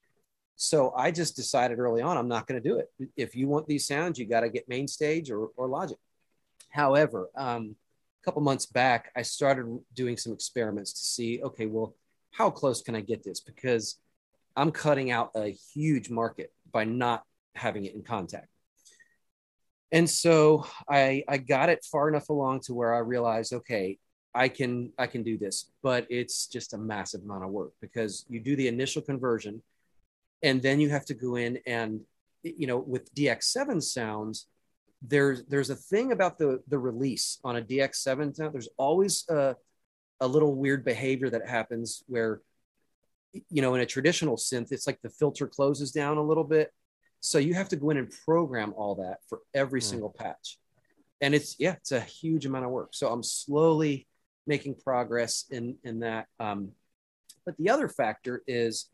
So 0.57 0.93
I 0.95 1.11
just 1.11 1.37
decided 1.37 1.79
early 1.79 2.03
on, 2.03 2.17
I'm 2.17 2.29
not 2.29 2.47
going 2.47 2.63
to 2.63 2.69
do 2.69 2.79
it. 2.79 2.91
If 3.17 3.35
you 3.35 3.49
want 3.49 3.67
these 3.67 3.87
sounds, 3.87 4.19
you 4.19 4.27
got 4.27 4.41
to 4.41 4.51
get 4.51 4.69
Mainstage 4.69 5.31
or, 5.31 5.49
or 5.57 5.67
logic. 5.67 5.97
However, 6.69 7.31
um, 7.35 7.77
a 8.23 8.25
couple 8.25 8.43
months 8.43 8.67
back, 8.67 9.11
I 9.17 9.23
started 9.23 9.79
doing 9.95 10.19
some 10.19 10.33
experiments 10.33 10.93
to 10.93 11.07
see, 11.07 11.43
okay, 11.43 11.65
well, 11.65 11.95
how 12.41 12.49
close 12.49 12.81
can 12.81 12.95
I 12.95 13.03
get 13.03 13.23
this? 13.23 13.41
Because 13.41 14.01
I'm 14.57 14.73
cutting 14.73 15.11
out 15.11 15.31
a 15.37 15.55
huge 15.75 16.09
market 16.09 16.51
by 16.73 16.85
not 16.85 17.23
having 17.55 17.85
it 17.85 17.95
in 17.95 18.03
Kontakt. 18.03 18.47
And 19.93 20.09
so 20.09 20.67
I, 20.89 21.23
I 21.29 21.37
got 21.37 21.69
it 21.69 21.85
far 21.85 22.09
enough 22.09 22.31
along 22.31 22.61
to 22.61 22.73
where 22.73 22.95
I 22.95 23.01
realized, 23.01 23.53
okay, 23.53 23.99
I 24.35 24.49
can 24.49 24.93
I 24.97 25.07
can 25.07 25.23
do 25.23 25.37
this, 25.37 25.71
but 25.83 26.07
it's 26.09 26.47
just 26.47 26.73
a 26.73 26.79
massive 26.79 27.23
amount 27.23 27.45
of 27.45 27.51
work 27.51 27.73
because 27.83 28.25
you 28.31 28.41
do 28.41 28.57
the 28.57 28.69
initial 28.69 29.03
conversion, 29.03 29.61
and 30.43 30.63
then 30.63 30.81
you 30.81 30.89
have 30.89 31.05
to 31.07 31.15
go 31.15 31.35
in 31.35 31.59
and 31.67 32.01
you 32.43 32.67
know 32.69 32.79
with 32.79 33.15
DX7 33.15 33.83
sounds, 33.83 34.47
there's 35.03 35.45
there's 35.47 35.69
a 35.69 35.77
thing 35.93 36.13
about 36.13 36.39
the 36.39 36.63
the 36.69 36.79
release 36.79 37.39
on 37.45 37.57
a 37.57 37.63
DX7 37.63 38.37
sound. 38.37 38.55
There's 38.55 38.75
always 38.79 39.29
a 39.29 39.57
a 40.21 40.29
little 40.29 40.55
weird 40.55 40.85
behavior 40.85 41.31
that 41.31 41.49
happens 41.49 42.05
where 42.07 42.41
you 43.33 43.63
know 43.63 43.75
in 43.75 43.81
a 43.81 43.87
traditional 43.87 44.37
synth 44.37 44.73
it's 44.73 44.87
like 44.87 45.01
the 45.03 45.09
filter 45.09 45.47
closes 45.47 45.93
down 45.93 46.17
a 46.17 46.23
little 46.23 46.45
bit. 46.45 46.73
So 47.21 47.39
you 47.39 47.55
have 47.55 47.69
to 47.69 47.77
go 47.77 47.91
in 47.91 47.99
and 47.99 48.13
program 48.25 48.73
all 48.77 48.95
that 48.97 49.19
for 49.29 49.41
every 49.55 49.81
mm. 49.81 49.85
single 49.85 50.11
patch. 50.11 50.59
And 51.21 51.35
it's 51.35 51.57
yeah 51.59 51.73
it's 51.73 51.93
a 51.93 52.01
huge 52.01 52.47
amount 52.47 52.65
of 52.65 52.71
work. 52.71 52.91
So 52.93 53.09
i'm 53.09 53.23
slowly 53.23 54.07
making 54.47 54.77
progress 54.83 55.45
in 55.51 55.77
in 55.85 56.01
that. 56.01 56.27
Um, 56.39 56.73
but 57.45 57.57
the 57.57 57.71
other 57.71 57.89
factor 57.89 58.43
is 58.47 58.87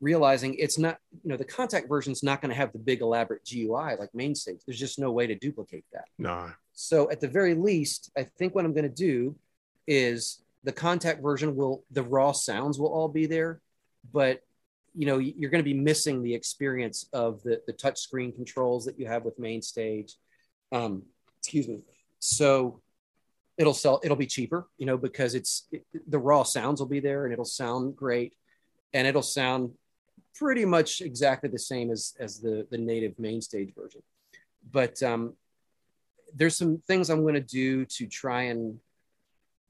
realizing 0.00 0.54
it's 0.54 0.78
not 0.78 0.98
you 1.24 1.30
know 1.30 1.36
the 1.36 1.44
Kontakt 1.44 1.88
version 1.88 2.12
is 2.12 2.22
not 2.22 2.40
going 2.40 2.50
to 2.50 2.56
have 2.56 2.72
the 2.72 2.78
big 2.78 3.00
elaborate 3.00 3.44
gui 3.44 3.68
like 3.68 4.14
mainstage 4.14 4.60
there's 4.64 4.78
just 4.78 4.98
no 4.98 5.10
way 5.10 5.26
to 5.26 5.34
duplicate 5.34 5.84
that. 5.92 6.04
No 6.18 6.52
so 6.78 7.10
at 7.10 7.20
the 7.20 7.26
very 7.26 7.54
least 7.54 8.10
i 8.16 8.22
think 8.22 8.54
what 8.54 8.64
i'm 8.64 8.72
going 8.72 8.88
to 8.88 8.88
do 8.88 9.34
is 9.88 10.42
the 10.68 10.72
Kontakt 10.74 11.22
version 11.22 11.56
will 11.56 11.82
the 11.90 12.02
raw 12.02 12.32
sounds 12.32 12.78
will 12.78 12.92
all 12.92 13.08
be 13.08 13.24
there 13.24 13.62
but 14.12 14.42
you 14.94 15.06
know 15.06 15.16
you're 15.16 15.48
going 15.48 15.64
to 15.64 15.74
be 15.74 15.80
missing 15.90 16.22
the 16.22 16.34
experience 16.34 17.08
of 17.14 17.42
the 17.42 17.62
the 17.66 17.72
touch 17.72 17.98
screen 17.98 18.32
controls 18.32 18.84
that 18.84 19.00
you 19.00 19.06
have 19.06 19.24
with 19.24 19.38
mainstage 19.38 20.16
um 20.72 21.04
excuse 21.38 21.66
me. 21.68 21.80
So 22.18 22.82
it'll 23.56 23.72
sell 23.72 23.98
it'll 24.04 24.16
be 24.16 24.26
cheaper 24.26 24.68
you 24.76 24.84
know 24.84 24.98
because 24.98 25.34
it's 25.34 25.68
it, 25.72 25.86
the 26.06 26.18
raw 26.18 26.42
sounds 26.42 26.80
will 26.80 26.88
be 26.88 27.00
there 27.00 27.24
and 27.24 27.32
it'll 27.32 27.46
sound 27.46 27.96
great. 27.96 28.34
And 28.92 29.06
it'll 29.06 29.22
sound 29.22 29.72
pretty 30.34 30.66
much 30.66 31.00
exactly 31.00 31.48
the 31.48 31.58
same 31.58 31.90
as 31.90 32.14
as 32.20 32.40
the 32.40 32.66
the 32.70 32.78
native 32.78 33.18
main 33.18 33.40
stage 33.40 33.72
version. 33.74 34.02
But 34.70 35.02
um 35.02 35.32
there's 36.34 36.58
some 36.58 36.82
things 36.86 37.08
i'm 37.08 37.22
going 37.22 37.32
to 37.32 37.40
do 37.40 37.86
to 37.86 38.06
try 38.06 38.42
and 38.42 38.78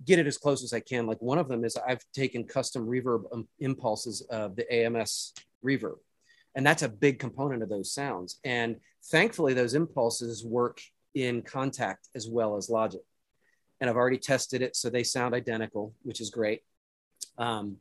get 0.05 0.19
it 0.19 0.27
as 0.27 0.39
close 0.39 0.63
as 0.63 0.73
I 0.73 0.81
can. 0.81 1.07
Like 1.07 1.21
one 1.21 1.39
of 1.39 1.49
them 1.49 1.65
is 1.65 1.77
I've 1.77 2.05
taken 2.15 2.45
custom 2.45 2.87
reverb 2.87 3.25
um, 3.33 3.49
impulses 3.59 4.23
of 4.31 4.57
the 4.57 4.73
AMS 4.73 5.35
reverb, 5.65 5.97
and 6.55 6.67
that's 6.67 6.83
a 6.83 6.89
big 6.89 7.19
component 7.19 7.63
of 7.63 7.69
those 7.69 7.93
sounds. 7.93 8.39
And 8.45 8.77
thankfully, 9.11 9.55
those 9.55 9.75
impulses 9.75 10.45
work 10.45 10.81
in 11.15 11.43
Kontakt 11.43 12.09
as 12.15 12.29
well 12.29 12.57
as 12.57 12.71
Logic. 12.71 13.01
And 13.81 13.89
I've 13.89 13.97
already 13.97 14.19
tested 14.19 14.63
it, 14.63 14.77
so 14.77 14.91
they 14.91 15.05
sound 15.05 15.35
identical, 15.35 15.95
which 16.03 16.21
is 16.21 16.31
great. 16.31 16.63
Um, 17.37 17.77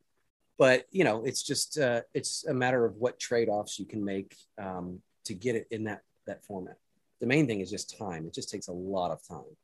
but 0.58 0.86
you 0.92 1.04
know, 1.04 1.24
it's 1.24 1.44
just 1.44 1.78
uh, 1.78 2.02
it's 2.14 2.46
a 2.46 2.54
matter 2.54 2.86
of 2.86 2.96
what 2.96 3.20
trade-offs 3.20 3.80
you 3.80 3.86
can 3.86 4.04
make 4.04 4.36
um, 4.58 5.02
to 5.26 5.34
get 5.34 5.56
it 5.56 5.68
in 5.72 5.86
that 5.86 6.02
that 6.26 6.44
format. 6.46 6.78
The 7.20 7.28
main 7.28 7.48
thing 7.48 7.62
is 7.62 7.72
just 7.72 7.98
time. 7.98 8.26
It 8.28 8.34
just 8.34 8.50
takes 8.50 8.68
a 8.68 8.74
lot 8.74 9.12
of 9.12 9.26
time. 9.28 9.56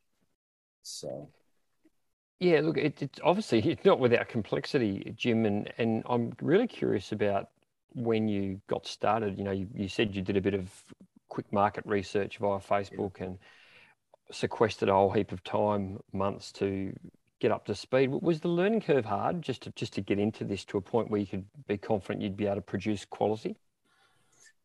So 0.82 1.30
yeah, 2.44 2.60
look, 2.60 2.78
it, 2.78 3.02
it's 3.02 3.20
obviously 3.24 3.60
it's 3.60 3.86
not 3.92 4.00
without 4.00 4.28
complexity, 4.28 5.14
Jim, 5.16 5.46
and 5.46 5.72
and 5.78 6.04
I'm 6.08 6.34
really 6.42 6.68
curious 6.68 7.12
about 7.12 7.50
when 7.94 8.28
you 8.28 8.60
got 8.68 8.86
started. 8.86 9.38
You 9.38 9.46
know, 9.46 9.52
you, 9.52 9.68
you 9.74 9.88
said 9.88 10.16
you 10.16 10.22
did 10.22 10.38
a 10.38 10.42
bit 10.42 10.54
of 10.54 10.70
quick 11.30 11.52
market 11.52 11.86
research 11.86 12.38
via 12.38 12.60
Facebook 12.60 13.22
and 13.22 13.40
sequestered 14.32 14.90
a 14.90 14.94
whole 14.94 15.12
heap 15.12 15.32
of 15.32 15.44
time, 15.44 16.00
months 16.12 16.52
to 16.54 16.94
get 17.40 17.52
up 17.52 17.66
to 17.66 17.76
speed. 17.76 18.10
Was 18.10 18.42
the 18.42 18.50
learning 18.50 18.82
curve 18.82 19.06
hard 19.06 19.42
just 19.42 19.64
to 19.64 19.72
just 19.72 19.94
to 19.94 20.02
get 20.02 20.20
into 20.20 20.44
this 20.44 20.66
to 20.66 20.78
a 20.78 20.82
point 20.82 21.10
where 21.10 21.22
you 21.22 21.28
could 21.28 21.46
be 21.68 21.78
confident 21.78 22.22
you'd 22.22 22.38
be 22.38 22.46
able 22.46 22.56
to 22.56 22.62
produce 22.62 23.06
quality? 23.06 23.56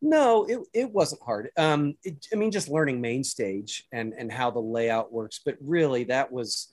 No, 0.01 0.45
it, 0.45 0.61
it 0.73 0.93
wasn't 0.93 1.23
hard. 1.23 1.51
Um, 1.57 1.97
it, 2.05 2.27
I 2.33 2.37
mean, 2.37 2.53
just 2.53 2.69
learning 2.69 3.01
main 3.01 3.23
stage 3.23 3.87
and 3.93 4.15
and 4.15 4.33
how 4.33 4.51
the 4.51 4.61
layout 4.61 5.13
works. 5.13 5.41
But 5.45 5.57
really, 5.61 6.05
that 6.05 6.33
was 6.33 6.69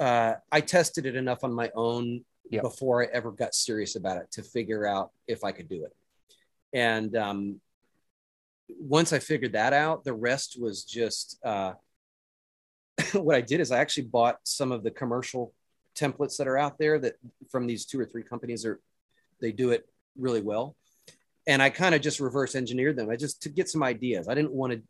uh, 0.00 0.34
I 0.50 0.60
tested 0.60 1.06
it 1.06 1.16
enough 1.16 1.44
on 1.44 1.52
my 1.52 1.70
own 1.74 2.24
yep. 2.50 2.62
before 2.62 3.02
I 3.02 3.06
ever 3.12 3.30
got 3.30 3.54
serious 3.54 3.96
about 3.96 4.18
it 4.18 4.30
to 4.32 4.42
figure 4.42 4.86
out 4.86 5.10
if 5.26 5.44
I 5.44 5.52
could 5.52 5.68
do 5.68 5.84
it. 5.84 5.94
And 6.72 7.16
um, 7.16 7.60
once 8.68 9.12
I 9.12 9.18
figured 9.18 9.52
that 9.52 9.72
out, 9.72 10.04
the 10.04 10.14
rest 10.14 10.60
was 10.60 10.84
just 10.84 11.38
uh, 11.44 11.74
what 13.12 13.36
I 13.36 13.40
did 13.40 13.60
is 13.60 13.70
I 13.70 13.78
actually 13.78 14.04
bought 14.04 14.38
some 14.44 14.72
of 14.72 14.82
the 14.82 14.90
commercial 14.90 15.52
templates 15.96 16.36
that 16.38 16.48
are 16.48 16.58
out 16.58 16.78
there 16.78 16.98
that 16.98 17.14
from 17.50 17.66
these 17.66 17.86
two 17.86 18.00
or 18.00 18.04
three 18.04 18.24
companies 18.24 18.64
are 18.64 18.80
they 19.40 19.52
do 19.52 19.70
it 19.70 19.86
really 20.18 20.40
well. 20.40 20.76
And 21.46 21.62
I 21.62 21.70
kind 21.70 21.94
of 21.94 22.00
just 22.00 22.20
reverse 22.20 22.54
engineered 22.54 22.96
them. 22.96 23.10
I 23.10 23.16
just 23.16 23.42
to 23.42 23.48
get 23.48 23.68
some 23.68 23.82
ideas. 23.82 24.28
I 24.28 24.34
didn't 24.34 24.52
want 24.52 24.72
to 24.72 24.82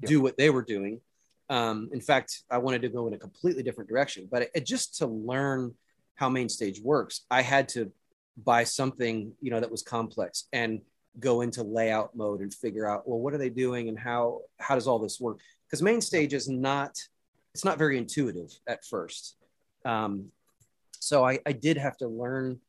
yep. 0.00 0.08
do 0.08 0.20
what 0.20 0.36
they 0.36 0.50
were 0.50 0.62
doing. 0.62 1.00
Um, 1.48 1.90
in 1.92 2.00
fact, 2.00 2.42
I 2.50 2.58
wanted 2.58 2.82
to 2.82 2.88
go 2.88 3.06
in 3.06 3.14
a 3.14 3.18
completely 3.18 3.62
different 3.62 3.88
direction, 3.88 4.28
but 4.30 4.42
it, 4.42 4.50
it, 4.54 4.66
just 4.66 4.98
to 4.98 5.06
learn 5.06 5.74
how 6.16 6.28
main 6.28 6.48
stage 6.48 6.80
works, 6.80 7.22
I 7.30 7.42
had 7.42 7.68
to 7.70 7.92
buy 8.36 8.64
something, 8.64 9.32
you 9.40 9.50
know, 9.50 9.60
that 9.60 9.70
was 9.70 9.82
complex 9.82 10.48
and 10.52 10.80
go 11.20 11.40
into 11.40 11.62
layout 11.62 12.16
mode 12.16 12.40
and 12.40 12.52
figure 12.52 12.88
out, 12.88 13.08
well, 13.08 13.18
what 13.18 13.32
are 13.32 13.38
they 13.38 13.48
doing 13.48 13.88
and 13.88 13.98
how, 13.98 14.40
how 14.58 14.74
does 14.74 14.86
all 14.86 14.98
this 14.98 15.20
work? 15.20 15.38
Because 15.66 15.82
main 15.82 16.00
stage 16.00 16.34
is 16.34 16.48
not, 16.48 16.98
it's 17.54 17.64
not 17.64 17.78
very 17.78 17.96
intuitive 17.96 18.52
at 18.66 18.84
first. 18.84 19.36
Um, 19.84 20.26
so 20.98 21.24
I, 21.24 21.38
I 21.46 21.52
did 21.52 21.76
have 21.76 21.96
to 21.98 22.08
learn 22.08 22.60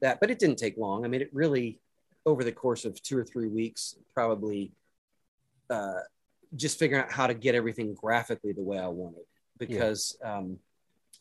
that, 0.00 0.20
but 0.20 0.30
it 0.30 0.38
didn't 0.38 0.58
take 0.58 0.76
long. 0.76 1.04
I 1.04 1.08
mean, 1.08 1.22
it 1.22 1.30
really, 1.32 1.80
over 2.26 2.44
the 2.44 2.52
course 2.52 2.84
of 2.84 3.00
two 3.02 3.16
or 3.16 3.24
three 3.24 3.48
weeks, 3.48 3.96
probably 4.12 4.72
uh, 5.70 6.00
just 6.54 6.78
figuring 6.78 7.02
out 7.02 7.12
how 7.12 7.26
to 7.26 7.34
get 7.34 7.54
everything 7.54 7.94
graphically 7.94 8.52
the 8.52 8.62
way 8.62 8.78
I 8.78 8.88
wanted 8.88 9.24
because 9.58 10.16
yeah. 10.20 10.36
um, 10.36 10.58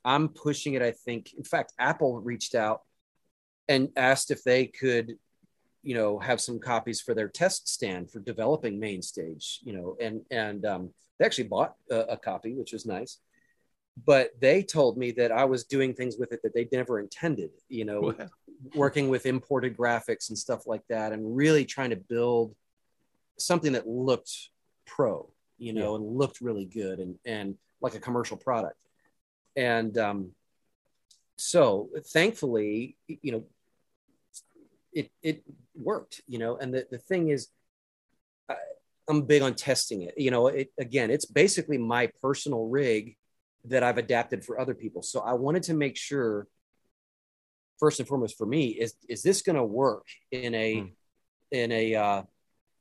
I'm 0.04 0.30
pushing 0.30 0.76
it. 0.76 0.82
I 0.82 0.92
think, 0.92 1.34
in 1.34 1.44
fact, 1.44 1.74
Apple 1.80 2.20
reached 2.20 2.56
out 2.56 2.82
and 3.68 3.90
asked 3.96 4.32
if 4.32 4.44
they 4.44 4.68
could, 4.68 5.18
you 5.82 5.96
know, 5.96 6.20
have 6.20 6.40
some 6.40 6.60
copies 6.60 7.02
for 7.02 7.14
their 7.14 7.28
test 7.28 7.68
stand 7.68 8.12
for 8.12 8.20
developing 8.20 8.80
main 8.80 9.02
stage, 9.02 9.60
you 9.64 9.74
know, 9.74 9.98
and 10.00 10.22
and 10.30 10.66
um, 10.66 10.90
they 11.18 11.26
actually 11.26 11.48
bought 11.48 11.74
a, 11.90 12.00
a 12.02 12.18
copy, 12.18 12.54
which 12.54 12.74
was 12.74 12.86
nice. 12.86 13.20
But 14.06 14.32
they 14.42 14.62
told 14.62 14.98
me 14.98 15.12
that 15.12 15.32
I 15.32 15.46
was 15.46 15.64
doing 15.64 15.94
things 15.94 16.18
with 16.18 16.34
it 16.34 16.42
that 16.44 16.54
they 16.54 16.68
never 16.72 17.00
intended, 17.00 17.52
you 17.70 17.86
know, 17.86 18.14
working 18.76 19.10
with 19.10 19.26
imported 19.26 19.78
graphics 19.78 20.30
and 20.30 20.38
stuff 20.38 20.68
like 20.68 20.84
that, 20.90 21.14
and 21.14 21.36
really 21.36 21.66
trying 21.66 21.92
to 21.92 21.96
build 21.96 22.56
something 23.38 23.74
that 23.74 23.88
looked 23.88 24.50
pro, 24.86 25.30
you 25.58 25.74
know, 25.74 25.92
yeah. 25.92 25.96
and 25.96 26.18
looked 26.18 26.42
really 26.42 26.66
good 26.66 27.00
and 27.00 27.18
and 27.26 27.56
like 27.82 27.96
a 27.96 28.00
commercial 28.00 28.38
product. 28.38 28.82
And 29.56 29.98
um, 29.98 30.32
so 31.38 31.90
thankfully, 32.08 32.98
you 33.08 33.32
know, 33.32 33.44
it 34.94 35.12
it 35.22 35.44
worked, 35.76 36.22
you 36.28 36.40
know. 36.40 36.58
And 36.58 36.74
the 36.74 36.88
the 36.90 36.98
thing 36.98 37.30
is, 37.30 37.50
I, 38.50 38.56
I'm 39.08 39.24
big 39.24 39.42
on 39.42 39.56
testing 39.56 40.02
it. 40.04 40.16
You 40.18 40.32
know, 40.32 40.48
it 40.48 40.72
again, 40.80 41.12
it's 41.12 41.26
basically 41.26 41.78
my 41.78 42.10
personal 42.22 42.68
rig 42.68 43.18
that 43.66 43.84
I've 43.84 43.98
adapted 43.98 44.46
for 44.46 44.60
other 44.60 44.74
people. 44.74 45.02
So 45.02 45.20
I 45.22 45.34
wanted 45.34 45.64
to 45.64 45.74
make 45.74 45.98
sure, 45.98 46.48
first 47.80 48.00
and 48.00 48.08
foremost, 48.08 48.38
for 48.38 48.46
me, 48.46 48.68
is 48.68 48.96
is 49.10 49.24
this 49.24 49.42
going 49.42 49.58
to 49.58 49.64
work 49.64 50.06
in 50.32 50.56
a 50.56 50.80
hmm. 50.80 50.88
in 51.52 51.72
a 51.72 51.96
uh, 51.96 52.24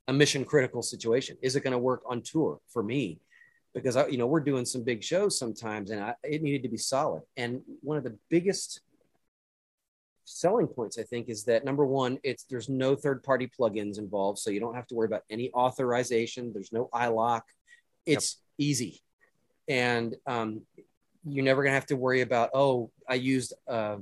a 0.07 0.13
mission 0.13 0.45
critical 0.45 0.81
situation? 0.81 1.37
Is 1.41 1.55
it 1.55 1.63
going 1.63 1.73
to 1.73 1.79
work 1.79 2.03
on 2.05 2.21
tour 2.21 2.59
for 2.69 2.83
me? 2.83 3.19
Because 3.73 3.97
I, 3.97 4.07
you 4.07 4.17
know 4.17 4.27
we're 4.27 4.39
doing 4.39 4.65
some 4.65 4.83
big 4.83 5.03
shows 5.03 5.37
sometimes, 5.37 5.91
and 5.91 6.01
I, 6.01 6.15
it 6.23 6.41
needed 6.41 6.63
to 6.63 6.69
be 6.69 6.77
solid. 6.77 7.23
And 7.35 7.61
one 7.81 7.97
of 7.97 8.03
the 8.03 8.17
biggest 8.29 8.81
selling 10.23 10.67
points, 10.67 10.97
I 10.97 11.03
think, 11.03 11.29
is 11.29 11.43
that 11.45 11.65
number 11.65 11.85
one, 11.85 12.19
it's 12.23 12.45
there's 12.45 12.69
no 12.69 12.95
third 12.95 13.23
party 13.23 13.49
plugins 13.59 13.97
involved, 13.97 14.39
so 14.39 14.49
you 14.49 14.59
don't 14.59 14.75
have 14.75 14.87
to 14.87 14.95
worry 14.95 15.07
about 15.07 15.23
any 15.29 15.51
authorization. 15.53 16.53
There's 16.53 16.71
no 16.71 16.89
iLok. 16.93 17.41
It's 18.05 18.37
yep. 18.57 18.67
easy, 18.67 19.01
and 19.67 20.15
um, 20.25 20.61
you're 21.25 21.43
never 21.43 21.63
gonna 21.63 21.75
have 21.75 21.87
to 21.87 21.97
worry 21.97 22.21
about 22.21 22.51
oh, 22.53 22.91
I 23.09 23.15
used 23.15 23.53
uh, 23.67 23.97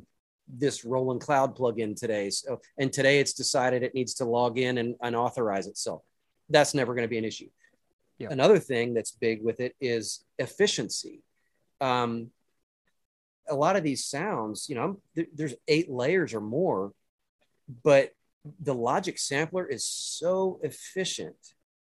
this 0.47 0.85
Roland 0.85 1.21
Cloud 1.21 1.55
plugin 1.55 1.95
today. 1.95 2.29
So, 2.29 2.61
and 2.77 2.91
today 2.91 3.19
it's 3.19 3.33
decided 3.33 3.83
it 3.83 3.95
needs 3.95 4.15
to 4.15 4.25
log 4.25 4.57
in 4.57 4.77
and, 4.77 4.95
and 5.01 5.15
authorize 5.15 5.67
itself. 5.67 6.01
That's 6.49 6.73
never 6.73 6.93
going 6.93 7.05
to 7.05 7.09
be 7.09 7.17
an 7.17 7.25
issue. 7.25 7.49
Yeah. 8.19 8.27
Another 8.31 8.59
thing 8.59 8.93
that's 8.93 9.11
big 9.11 9.43
with 9.43 9.59
it 9.59 9.75
is 9.81 10.23
efficiency. 10.37 11.21
Um, 11.81 12.29
a 13.49 13.55
lot 13.55 13.75
of 13.75 13.83
these 13.83 14.05
sounds, 14.05 14.67
you 14.69 14.75
know, 14.75 15.01
th- 15.15 15.29
there's 15.33 15.55
eight 15.67 15.89
layers 15.89 16.33
or 16.33 16.41
more, 16.41 16.93
but 17.83 18.11
the 18.61 18.75
Logic 18.75 19.17
sampler 19.17 19.65
is 19.65 19.85
so 19.85 20.59
efficient 20.63 21.35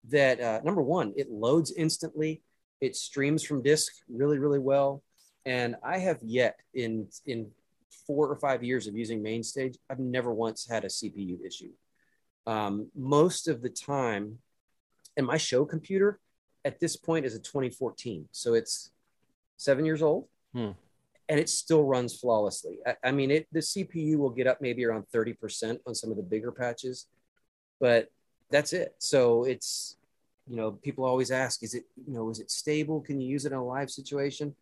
that 0.09 0.40
uh, 0.40 0.61
number 0.64 0.82
one, 0.82 1.12
it 1.16 1.30
loads 1.30 1.73
instantly, 1.73 2.42
it 2.80 2.97
streams 2.97 3.44
from 3.44 3.62
disk 3.62 3.92
really, 4.09 4.38
really 4.38 4.59
well, 4.59 5.02
and 5.44 5.76
I 5.85 5.99
have 5.99 6.18
yet 6.23 6.59
in 6.75 7.09
in 7.26 7.50
four 8.06 8.28
or 8.28 8.37
five 8.37 8.62
years 8.62 8.87
of 8.87 8.97
using 8.97 9.23
MainStage, 9.23 9.76
I've 9.90 9.99
never 9.99 10.32
once 10.32 10.66
had 10.68 10.85
a 10.85 10.88
CPU 10.88 11.44
issue. 11.44 11.71
Um, 12.47 12.88
most 12.94 13.49
of 13.49 13.62
the 13.62 13.68
time, 13.68 14.38
and 15.16 15.26
my 15.26 15.37
show 15.37 15.64
computer 15.64 16.18
at 16.64 16.80
this 16.80 16.97
point 16.97 17.26
is 17.26 17.35
a 17.35 17.38
2014, 17.38 18.28
so 18.32 18.54
it's 18.54 18.90
seven 19.56 19.85
years 19.85 20.02
old. 20.02 20.26
Hmm. 20.52 20.71
And 21.28 21.40
it 21.40 21.49
still 21.49 21.85
runs 21.85 22.18
flawlessly. 22.18 22.78
I, 22.87 22.97
I 23.04 23.12
mean, 23.12 23.30
it 23.30 23.47
the 23.52 23.61
CPU 23.61 24.16
will 24.16 24.30
get 24.30 24.47
up 24.47 24.61
maybe 24.61 24.85
around 24.85 25.06
30% 25.14 25.78
on 25.87 25.94
some 25.94 26.11
of 26.11 26.16
the 26.16 26.23
bigger 26.23 26.52
patches, 26.52 27.06
but 27.80 28.11
that's 28.50 28.73
it. 28.73 28.94
So 28.99 29.44
it's, 29.44 29.97
you 30.47 30.56
know, 30.56 30.73
people 30.73 31.04
always 31.04 31.30
ask, 31.30 31.62
is 31.62 31.75
it, 31.75 31.85
you 32.06 32.12
know, 32.12 32.28
is 32.28 32.40
it 32.40 32.50
stable? 32.50 33.00
Can 33.00 33.21
you 33.21 33.28
use 33.28 33.47
it 33.47 33.52
in 33.52 33.59
a 33.59 33.64
live 33.64 33.90
situation? 33.90 34.54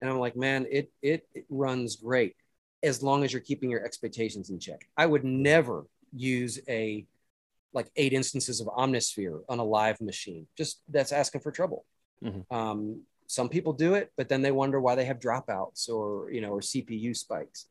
And 0.00 0.10
I'm 0.10 0.18
like, 0.18 0.36
man, 0.36 0.66
it 0.70 0.92
it, 1.02 1.26
it 1.34 1.46
runs 1.48 1.96
great 1.96 2.36
as 2.82 3.02
long 3.02 3.24
as 3.24 3.32
you're 3.32 3.42
keeping 3.42 3.70
your 3.70 3.84
expectations 3.84 4.50
in 4.50 4.58
check. 4.58 4.88
I 4.96 5.06
would 5.06 5.24
never 5.24 5.86
use 6.14 6.60
a 6.68 7.06
like 7.72 7.90
eight 7.96 8.12
instances 8.12 8.60
of 8.60 8.68
Omnisphere 8.68 9.42
on 9.48 9.58
a 9.58 9.64
live 9.64 10.00
machine. 10.00 10.46
Just 10.56 10.80
that's 10.88 11.12
asking 11.12 11.42
for 11.42 11.50
trouble. 11.50 11.84
Mhm. 12.22 12.50
Um, 12.50 13.02
some 13.26 13.48
people 13.48 13.72
do 13.72 13.94
it, 13.94 14.12
but 14.16 14.28
then 14.28 14.40
they 14.40 14.52
wonder 14.52 14.80
why 14.80 14.94
they 14.94 15.04
have 15.04 15.18
dropouts 15.18 15.88
or 15.88 16.30
you 16.30 16.40
know 16.40 16.50
or 16.50 16.60
CPU 16.60 17.14
spikes. 17.14 17.68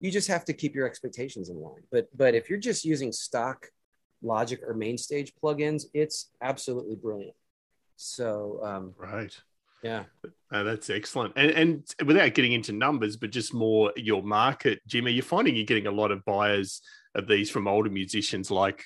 You 0.00 0.10
just 0.10 0.28
have 0.28 0.44
to 0.44 0.52
keep 0.52 0.74
your 0.74 0.86
expectations 0.86 1.48
in 1.48 1.60
line. 1.60 1.82
But 1.90 2.08
but 2.16 2.34
if 2.34 2.48
you're 2.48 2.58
just 2.58 2.84
using 2.84 3.10
stock 3.12 3.70
Logic 4.20 4.60
or 4.66 4.74
MainStage 4.74 5.32
plugins, 5.42 5.84
it's 5.94 6.30
absolutely 6.40 6.96
brilliant. 6.96 7.36
So 7.96 8.60
um, 8.62 8.94
Right. 8.96 9.36
Yeah, 9.82 10.04
Uh, 10.50 10.62
that's 10.62 10.90
excellent. 10.90 11.32
And, 11.36 11.50
and 11.50 11.94
without 12.06 12.34
getting 12.34 12.52
into 12.52 12.72
numbers, 12.72 13.16
but 13.16 13.30
just 13.30 13.54
more 13.54 13.92
your 13.96 14.22
market, 14.22 14.80
Jimmy, 14.86 15.12
you're 15.12 15.22
finding 15.22 15.54
you're 15.56 15.64
getting 15.64 15.86
a 15.86 15.90
lot 15.92 16.10
of 16.10 16.24
buyers 16.24 16.80
of 17.14 17.26
these 17.26 17.50
from 17.50 17.68
older 17.68 17.90
musicians 17.90 18.50
like 18.50 18.84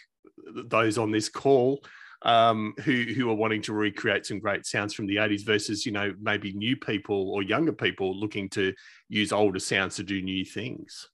those 0.67 0.99
on 0.99 1.11
this 1.11 1.29
call 1.29 1.83
um, 2.23 2.75
who, 2.85 3.05
who 3.15 3.31
are 3.31 3.35
wanting 3.35 3.63
to 3.63 3.73
recreate 3.73 4.27
some 4.27 4.39
great 4.39 4.65
sounds 4.67 4.95
from 4.95 5.07
the 5.07 5.17
80s 5.17 5.45
versus, 5.45 5.85
you 5.87 5.93
know, 5.93 6.13
maybe 6.21 6.53
new 6.53 6.77
people 6.77 7.31
or 7.33 7.43
younger 7.43 7.73
people 7.73 8.19
looking 8.19 8.49
to 8.51 8.73
use 9.09 9.33
older 9.33 9.59
sounds 9.59 9.97
to 9.97 10.03
do 10.03 10.21
new 10.23 10.45
things. 10.45 11.09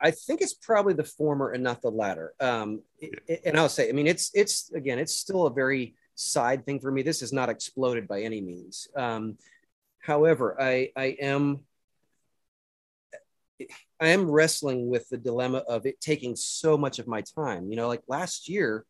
I 0.00 0.10
think 0.10 0.42
it's 0.42 0.54
probably 0.54 0.94
the 0.94 1.04
former 1.04 1.50
and 1.52 1.64
not 1.64 1.80
the 1.82 1.90
latter. 1.90 2.34
Um, 2.38 2.82
i- 3.02 3.40
and 3.44 3.56
I'll 3.56 3.68
say, 3.68 3.88
I 3.88 3.92
mean, 3.92 4.06
it's 4.06 4.30
it's 4.34 4.70
again, 4.72 4.98
it's 4.98 5.14
still 5.14 5.46
a 5.46 5.52
very 5.52 5.94
side 6.16 6.66
thing 6.66 6.80
for 6.80 6.90
me. 6.90 7.02
This 7.02 7.20
has 7.20 7.32
not 7.32 7.48
exploded 7.48 8.08
by 8.08 8.22
any 8.22 8.40
means. 8.40 8.88
Um, 8.96 9.38
however, 10.00 10.60
I 10.60 10.90
I 10.96 11.16
am 11.20 11.60
I 14.00 14.08
am 14.08 14.30
wrestling 14.30 14.88
with 14.88 15.08
the 15.08 15.16
dilemma 15.16 15.58
of 15.58 15.86
it 15.86 16.00
taking 16.00 16.36
so 16.36 16.76
much 16.76 16.98
of 16.98 17.06
my 17.06 17.22
time. 17.22 17.70
You 17.70 17.76
know, 17.76 17.88
like 17.88 18.02
last 18.08 18.48
year, 18.48 18.84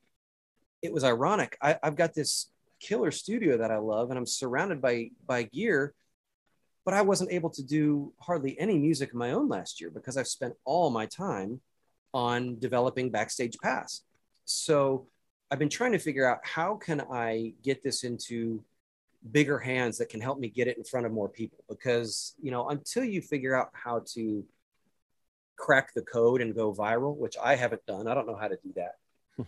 it 0.83 0.92
was 0.92 1.04
ironic. 1.04 1.56
I, 1.61 1.78
I've 1.83 1.97
got 1.97 2.14
this 2.14 2.50
killer 2.80 3.11
studio 3.11 3.59
that 3.59 3.71
I 3.71 3.76
love, 3.76 4.11
and 4.11 4.18
I'm 4.18 4.26
surrounded 4.26 4.80
by 4.80 5.11
by 5.26 5.42
gear 5.42 5.95
but 6.87 6.95
I 6.95 7.02
wasn't 7.02 7.33
able 7.33 7.50
to 7.50 7.64
do 7.64 8.14
hardly 8.21 8.59
any 8.61 8.78
music 8.78 9.10
of 9.10 9.17
my 9.17 9.32
own 9.32 9.49
last 9.49 9.80
year 9.80 9.91
because 9.91 10.17
I've 10.17 10.28
spent 10.28 10.54
all 10.65 10.89
my 10.89 11.04
time 11.04 11.60
on 12.15 12.60
developing 12.60 13.10
Backstage 13.10 13.58
Pass. 13.58 14.02
So 14.45 15.08
I've 15.50 15.59
been 15.59 15.69
trying 15.69 15.93
to 15.93 15.99
figure 15.99 16.28
out 16.28 16.41
how 16.43 16.76
can 16.76 17.00
I 17.00 17.52
get 17.63 17.82
this 17.82 18.04
into 18.04 18.63
bigger 19.30 19.59
hands 19.59 19.99
that 19.99 20.09
can 20.09 20.21
help 20.21 20.39
me 20.39 20.49
get 20.49 20.69
it 20.69 20.76
in 20.76 20.85
front 20.85 21.06
of 21.06 21.13
more 21.13 21.28
people? 21.28 21.59
Because 21.69 22.35
you 22.43 22.50
know 22.50 22.69
until 22.69 23.04
you 23.04 23.21
figure 23.23 23.54
out 23.54 23.71
how 23.73 24.02
to 24.15 24.45
crack 25.56 25.95
the 25.95 26.02
code 26.02 26.43
and 26.43 26.54
go 26.54 26.71
viral 26.71 27.17
which 27.17 27.35
i 27.43 27.56
haven't 27.56 27.80
done 27.87 28.06
i 28.06 28.13
don't 28.13 28.26
know 28.26 28.37
how 28.37 28.47
to 28.47 28.59
do 28.63 28.71
that 28.76 28.97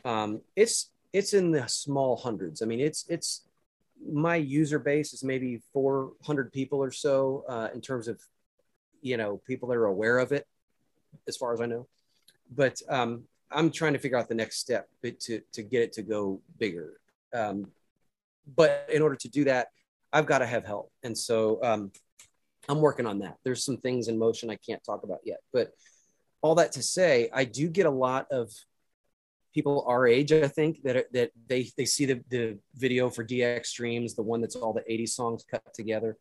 um, 0.05 0.41
it's 0.57 0.91
it's 1.13 1.33
in 1.33 1.51
the 1.51 1.67
small 1.67 2.17
hundreds. 2.17 2.63
I 2.63 2.67
mean 2.67 2.81
it's 2.81 3.05
it's 3.09 3.43
my 4.07 4.37
user 4.37 4.79
base 4.79 5.13
is 5.13 5.25
maybe 5.25 5.63
400 5.73 6.53
people 6.53 6.79
or 6.81 6.93
so 6.93 7.45
uh, 7.49 7.69
in 7.75 7.81
terms 7.81 8.09
of 8.09 8.21
you 9.01 9.17
know 9.17 9.41
people 9.47 9.69
that 9.69 9.77
are 9.77 9.87
aware 9.87 10.19
of 10.19 10.33
it 10.33 10.47
as 11.27 11.37
far 11.37 11.53
as 11.53 11.61
i 11.61 11.67
know. 11.67 11.87
But 12.51 12.81
um, 12.89 13.25
i'm 13.51 13.71
trying 13.71 13.93
to 13.93 13.99
figure 13.99 14.19
out 14.19 14.29
the 14.29 14.35
next 14.35 14.59
step 14.59 14.89
to, 15.03 15.41
to 15.53 15.63
get 15.63 15.83
it 15.83 15.93
to 15.95 16.03
go 16.03 16.41
bigger. 16.59 17.01
Um, 17.35 17.71
but 18.57 18.89
in 18.93 19.03
order 19.03 19.17
to 19.17 19.29
do 19.29 19.45
that 19.45 19.69
i've 20.13 20.27
got 20.27 20.39
to 20.39 20.47
have 20.47 20.65
help. 20.65 20.91
And 21.03 21.17
so 21.17 21.59
um, 21.63 21.93
i'm 22.69 22.81
working 22.81 23.07
on 23.07 23.19
that. 23.21 23.37
There's 23.45 23.65
some 23.65 23.77
things 23.77 24.09
in 24.09 24.19
motion 24.19 24.51
i 24.51 24.57
can't 24.57 24.83
talk 24.85 25.03
about 25.03 25.21
yet. 25.25 25.39
But 25.53 25.73
all 26.41 26.55
that 26.57 26.73
to 26.73 26.83
say 26.83 27.29
i 27.33 27.45
do 27.45 27.69
get 27.69 27.87
a 27.87 27.91
lot 27.91 28.27
of 28.31 28.51
people 29.55 29.85
our 29.89 30.07
age, 30.07 30.33
I 30.33 30.49
think 30.49 30.83
that 30.85 31.13
that 31.13 31.31
they 31.49 31.71
they 31.77 31.85
see 31.85 32.05
the 32.05 32.23
the 32.29 32.59
video 32.75 33.11
for 33.11 33.25
DX 33.25 33.75
Dreams, 33.75 34.15
the 34.15 34.23
one 34.23 34.41
that's 34.41 34.57
all 34.57 34.73
the 34.73 34.85
80 34.87 35.07
songs 35.07 35.45
cut 35.51 35.63
together, 35.75 36.17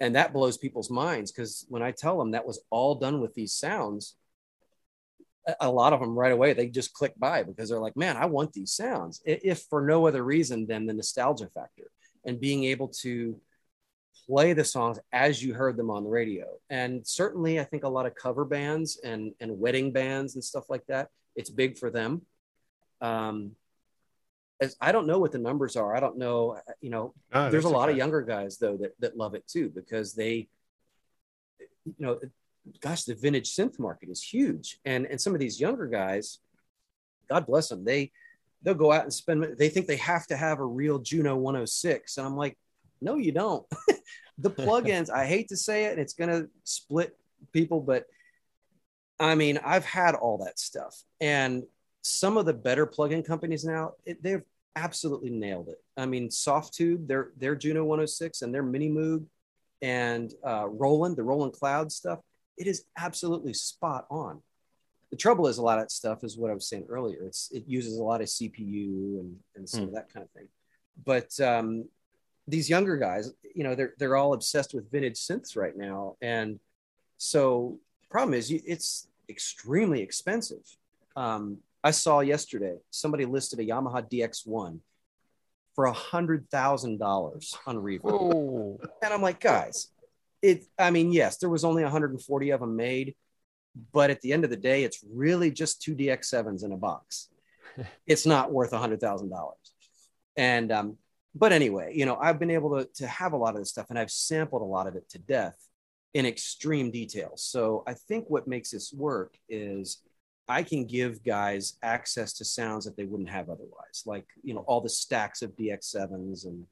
and 0.00 0.14
that 0.14 0.32
blows 0.32 0.58
people's 0.58 0.90
minds 0.90 1.32
because 1.32 1.66
when 1.68 1.82
I 1.82 1.90
tell 1.90 2.18
them 2.18 2.32
that 2.32 2.46
was 2.46 2.60
all 2.70 2.94
done 2.94 3.20
with 3.20 3.34
these 3.34 3.52
sounds, 3.52 4.16
a- 5.60 5.70
lot 5.70 5.92
of 5.92 6.00
them 6.00 6.18
right 6.18 6.32
away 6.32 6.52
they 6.52 6.68
just 6.68 6.92
click 6.92 7.14
by 7.18 7.42
because 7.42 7.68
they're 7.68 7.78
like, 7.80 7.96
man, 7.96 8.16
I 8.16 8.26
want 8.26 8.52
these 8.52 8.72
sounds, 8.72 9.22
if 9.24 9.62
for 9.70 9.80
no 9.82 10.06
other 10.06 10.22
reason 10.22 10.66
than 10.66 10.86
the 10.86 10.94
nostalgia 10.94 11.48
factor 11.48 11.90
and 12.24 12.40
being 12.40 12.64
able 12.64 12.88
to 12.88 13.40
play 14.26 14.52
the 14.52 14.64
songs 14.64 14.98
as 15.12 15.42
you 15.42 15.54
heard 15.54 15.76
them 15.76 15.90
on 15.90 16.02
the 16.02 16.10
radio. 16.10 16.46
And 16.68 17.06
certainly, 17.06 17.60
I 17.60 17.64
think 17.64 17.84
a 17.84 17.88
lot 17.88 18.06
of 18.06 18.14
cover 18.14 18.44
bands 18.44 18.98
and 19.04 19.32
and 19.40 19.58
wedding 19.60 19.92
bands 19.92 20.34
and 20.34 20.42
stuff 20.42 20.68
like 20.68 20.84
that, 20.86 21.10
it's 21.36 21.50
big 21.50 21.78
for 21.78 21.90
them 21.90 22.22
um 23.00 23.52
as 24.60 24.74
I 24.80 24.90
don't 24.90 25.06
know 25.06 25.18
what 25.18 25.32
the 25.32 25.38
numbers 25.38 25.76
are. 25.76 25.94
I 25.94 26.00
don't 26.00 26.16
know, 26.16 26.58
you 26.80 26.88
know, 26.90 27.12
No, 27.32 27.50
there's 27.50 27.66
a 27.66 27.68
lot 27.68 27.90
of 27.90 27.96
younger 27.96 28.22
guys 28.22 28.56
though 28.56 28.78
that, 28.78 28.98
that 29.00 29.16
love 29.16 29.34
it 29.34 29.46
too 29.46 29.68
because 29.68 30.14
they 30.14 30.48
you 31.84 31.94
know 31.98 32.18
gosh 32.80 33.04
the 33.04 33.14
vintage 33.14 33.54
synth 33.54 33.78
market 33.78 34.08
is 34.08 34.22
huge. 34.22 34.78
And 34.84 35.06
and 35.06 35.20
some 35.20 35.34
of 35.34 35.40
these 35.40 35.60
younger 35.60 35.86
guys 35.86 36.38
god 37.28 37.46
bless 37.46 37.68
them 37.68 37.84
they 37.84 38.10
they'll 38.62 38.74
go 38.74 38.92
out 38.92 39.02
and 39.02 39.12
spend 39.12 39.44
they 39.58 39.68
think 39.68 39.86
they 39.86 39.96
have 39.96 40.26
to 40.26 40.36
have 40.36 40.58
a 40.58 40.64
real 40.64 40.98
juno 40.98 41.36
106 41.36 42.16
and 42.16 42.26
i'm 42.26 42.36
like 42.36 42.56
no 43.00 43.16
you 43.16 43.32
don't. 43.32 43.66
The 44.38 44.50
plugins 44.50 45.08
i 45.08 45.24
hate 45.24 45.48
to 45.48 45.56
say 45.56 45.86
it 45.86 45.92
and 45.92 46.00
it's 46.00 46.12
to 46.12 46.50
split 46.62 47.16
people 47.54 47.80
but 47.80 48.04
i 49.18 49.34
mean 49.34 49.58
i've 49.64 49.86
had 49.86 50.14
all 50.14 50.44
that 50.44 50.58
stuff. 50.58 50.94
And 51.22 51.62
some 52.02 52.36
of 52.36 52.44
the 52.44 52.52
better 52.52 52.86
plugin 52.86 53.24
companies 53.26 53.64
now 53.64 53.92
it, 54.04 54.22
they've 54.22 54.42
absolutely 54.76 55.30
nailed 55.30 55.70
it. 55.70 55.82
I 55.96 56.04
mean 56.04 56.28
Softube 56.28 57.08
their 57.08 57.30
their 57.38 57.56
juno 57.56 57.84
106 57.84 58.42
and 58.42 58.54
their 58.54 58.62
mini 58.62 58.90
moog 58.90 59.24
and 59.80 60.34
uh, 60.44 60.68
roland 60.68 61.16
the 61.16 61.22
roland 61.22 61.54
cloud 61.54 61.90
stuff 61.90 62.20
it 62.56 62.66
is 62.66 62.84
absolutely 62.96 63.54
spot 63.54 64.06
on. 64.10 64.40
The 65.10 65.16
trouble 65.16 65.46
is 65.46 65.58
a 65.58 65.62
lot 65.62 65.78
of 65.78 65.84
that 65.84 65.92
stuff 65.92 66.24
is 66.24 66.36
what 66.36 66.50
i 66.50 66.54
was 66.54 66.68
saying 66.68 66.86
earlier. 66.88 67.22
It's 67.24 67.50
it 67.52 67.64
uses 67.66 67.98
a 67.98 68.02
lot 68.02 68.20
of 68.20 68.26
cpu 68.26 69.20
and 69.20 69.36
and 69.54 69.68
some 69.68 69.84
of 69.84 69.92
that 69.94 70.12
kind 70.12 70.24
of 70.24 70.30
thing. 70.30 70.48
But 71.04 71.38
um 71.40 71.88
these 72.48 72.70
younger 72.70 72.96
guys 72.96 73.32
you 73.54 73.64
know 73.64 73.74
they're 73.74 73.94
they're 73.98 74.16
all 74.16 74.32
obsessed 74.32 74.74
with 74.74 74.90
vintage 74.90 75.16
synths 75.16 75.56
right 75.56 75.76
now. 75.76 76.16
And 76.20 76.58
so 77.18 77.78
the 78.02 78.08
problem 78.08 78.34
is 78.34 78.50
you, 78.50 78.60
it's 78.66 79.08
extremely 79.28 80.00
expensive. 80.02 80.64
Um 81.14 81.58
i 81.84 81.90
saw 81.92 82.20
yesterday 82.20 82.76
somebody 82.90 83.24
listed 83.24 83.60
a 83.60 83.64
yamaha 83.64 84.02
dx1 84.10 84.80
for 85.76 85.84
a 85.84 85.92
hundred 85.92 86.50
thousand 86.50 86.98
dollars 86.98 87.56
on 87.66 87.76
reverb. 87.76 88.78
And 89.02 89.14
I'm 89.14 89.20
like, 89.22 89.38
guys, 89.40 89.88
it. 90.48 90.64
I 90.78 90.90
mean, 90.90 91.12
yes, 91.12 91.38
there 91.38 91.50
was 91.50 91.64
only 91.64 91.82
140 91.82 92.50
of 92.50 92.60
them 92.60 92.76
made, 92.76 93.14
but 93.92 94.10
at 94.10 94.20
the 94.20 94.32
end 94.32 94.44
of 94.44 94.50
the 94.50 94.56
day, 94.56 94.84
it's 94.84 95.04
really 95.08 95.50
just 95.50 95.82
two 95.82 95.94
DX7s 95.94 96.64
in 96.64 96.72
a 96.72 96.76
box. 96.76 97.28
it's 98.06 98.26
not 98.26 98.52
worth 98.52 98.72
a 98.72 98.78
hundred 98.78 99.00
thousand 99.00 99.30
dollars. 99.30 99.72
And 100.36 100.72
um, 100.72 100.98
but 101.34 101.52
anyway, 101.52 101.92
you 101.94 102.06
know, 102.06 102.16
I've 102.16 102.38
been 102.38 102.50
able 102.50 102.78
to 102.78 102.88
to 102.96 103.06
have 103.06 103.32
a 103.32 103.36
lot 103.36 103.54
of 103.54 103.60
this 103.60 103.70
stuff, 103.70 103.86
and 103.90 103.98
I've 103.98 104.10
sampled 104.10 104.62
a 104.62 104.66
lot 104.66 104.86
of 104.86 104.96
it 104.96 105.08
to 105.10 105.18
death 105.18 105.56
in 106.14 106.26
extreme 106.26 106.90
detail. 106.90 107.32
So 107.36 107.82
I 107.86 107.94
think 107.94 108.26
what 108.28 108.48
makes 108.48 108.70
this 108.70 108.92
work 108.92 109.36
is 109.48 109.98
I 110.48 110.62
can 110.62 110.86
give 110.86 111.24
guys 111.24 111.74
access 111.82 112.34
to 112.34 112.44
sounds 112.44 112.84
that 112.84 112.96
they 112.96 113.04
wouldn't 113.04 113.28
have 113.28 113.50
otherwise, 113.50 114.02
like 114.06 114.26
you 114.42 114.54
know 114.54 114.60
all 114.60 114.80
the 114.80 114.88
stacks 114.88 115.42
of 115.42 115.56
DX7s 115.56 116.46
and 116.46 116.64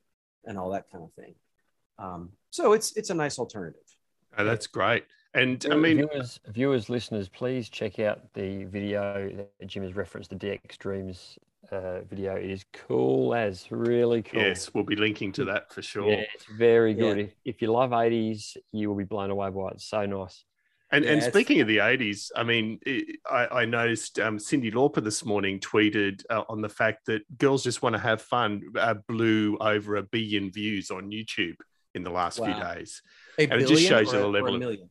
and 0.46 0.58
all 0.58 0.70
that 0.70 0.90
kind 0.90 1.04
of 1.04 1.12
thing. 1.12 1.34
Um, 1.98 2.30
so 2.54 2.72
it's 2.72 2.92
it's 2.92 3.10
a 3.10 3.14
nice 3.14 3.40
alternative. 3.40 3.82
Oh, 4.38 4.44
that's 4.44 4.68
great. 4.68 5.04
And 5.34 5.66
I 5.72 5.74
mean, 5.74 5.96
viewers, 5.96 6.38
viewers, 6.46 6.88
listeners, 6.88 7.28
please 7.28 7.68
check 7.68 7.98
out 7.98 8.32
the 8.34 8.62
video 8.64 9.28
that 9.58 9.66
Jim 9.66 9.82
has 9.82 9.96
referenced, 9.96 10.30
the 10.30 10.36
DX 10.36 10.78
Dreams 10.78 11.36
uh, 11.72 12.02
video. 12.02 12.36
It 12.36 12.48
is 12.48 12.64
cool 12.72 13.34
as 13.34 13.66
really 13.72 14.22
cool. 14.22 14.40
Yes, 14.40 14.72
we'll 14.72 14.84
be 14.84 14.94
linking 14.94 15.32
to 15.32 15.44
that 15.46 15.72
for 15.72 15.82
sure. 15.82 16.08
Yeah, 16.08 16.24
it's 16.32 16.44
very 16.56 16.94
good. 16.94 17.18
Yeah. 17.18 17.24
If, 17.24 17.30
if 17.44 17.62
you 17.62 17.72
love 17.72 17.90
80s, 17.90 18.56
you 18.70 18.88
will 18.88 18.96
be 18.96 19.02
blown 19.02 19.30
away 19.30 19.50
by 19.50 19.68
it. 19.68 19.74
It's 19.74 19.86
so 19.86 20.06
nice. 20.06 20.44
And, 20.92 21.04
yeah, 21.04 21.12
and 21.12 21.22
speaking 21.24 21.60
of 21.60 21.66
the 21.66 21.78
80s, 21.78 22.30
I 22.36 22.44
mean, 22.44 22.78
it, 22.86 23.16
I, 23.28 23.62
I, 23.62 23.64
noticed 23.64 24.20
um, 24.20 24.38
Cyndi 24.38 24.72
Lauper 24.72 25.02
this 25.02 25.24
morning 25.24 25.58
tweeted 25.58 26.22
uh, 26.30 26.44
on 26.48 26.60
the 26.60 26.68
fact 26.68 27.06
that 27.06 27.22
Girls 27.36 27.64
Just 27.64 27.82
Want 27.82 27.96
to 27.96 28.00
Have 28.00 28.22
Fun 28.22 28.62
uh, 28.78 28.94
blew 29.08 29.56
over 29.60 29.96
a 29.96 30.04
billion 30.04 30.52
views 30.52 30.92
on 30.92 31.10
YouTube 31.10 31.56
in 31.94 32.02
the 32.02 32.10
last 32.10 32.38
wow. 32.38 32.46
few 32.46 32.74
days. 32.74 33.02
A 33.38 33.42
and 33.44 33.62
it 33.62 33.68
just 33.68 33.84
shows 33.84 34.12
you 34.12 34.18
the 34.18 34.28
level. 34.28 34.54
A, 34.54 34.58
million? 34.58 34.90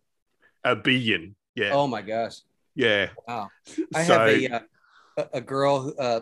a 0.64 0.76
billion. 0.76 1.36
Yeah. 1.56 1.72
Oh 1.74 1.88
my 1.88 2.02
gosh. 2.02 2.38
Yeah. 2.76 3.10
Wow. 3.28 3.50
I 3.94 4.04
so, 4.04 4.20
have 4.20 4.28
a, 4.30 4.56
uh, 4.56 4.60
a 5.34 5.42
girl 5.42 5.94
uh, 6.00 6.22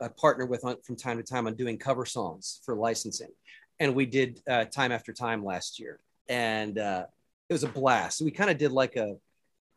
I 0.00 0.08
partner 0.08 0.46
with 0.46 0.64
on, 0.64 0.76
from 0.82 0.96
time 0.96 1.16
to 1.16 1.22
time 1.22 1.46
on 1.46 1.54
doing 1.54 1.78
cover 1.78 2.04
songs 2.04 2.60
for 2.64 2.74
licensing, 2.74 3.30
and 3.78 3.94
we 3.94 4.06
did 4.06 4.40
uh, 4.48 4.64
time 4.64 4.92
after 4.92 5.12
time 5.12 5.44
last 5.44 5.78
year, 5.78 6.00
and 6.28 6.78
uh, 6.78 7.06
it 7.48 7.52
was 7.52 7.64
a 7.64 7.68
blast. 7.68 8.20
We 8.20 8.30
kind 8.30 8.50
of 8.50 8.58
did 8.58 8.72
like 8.72 8.96
a 8.96 9.16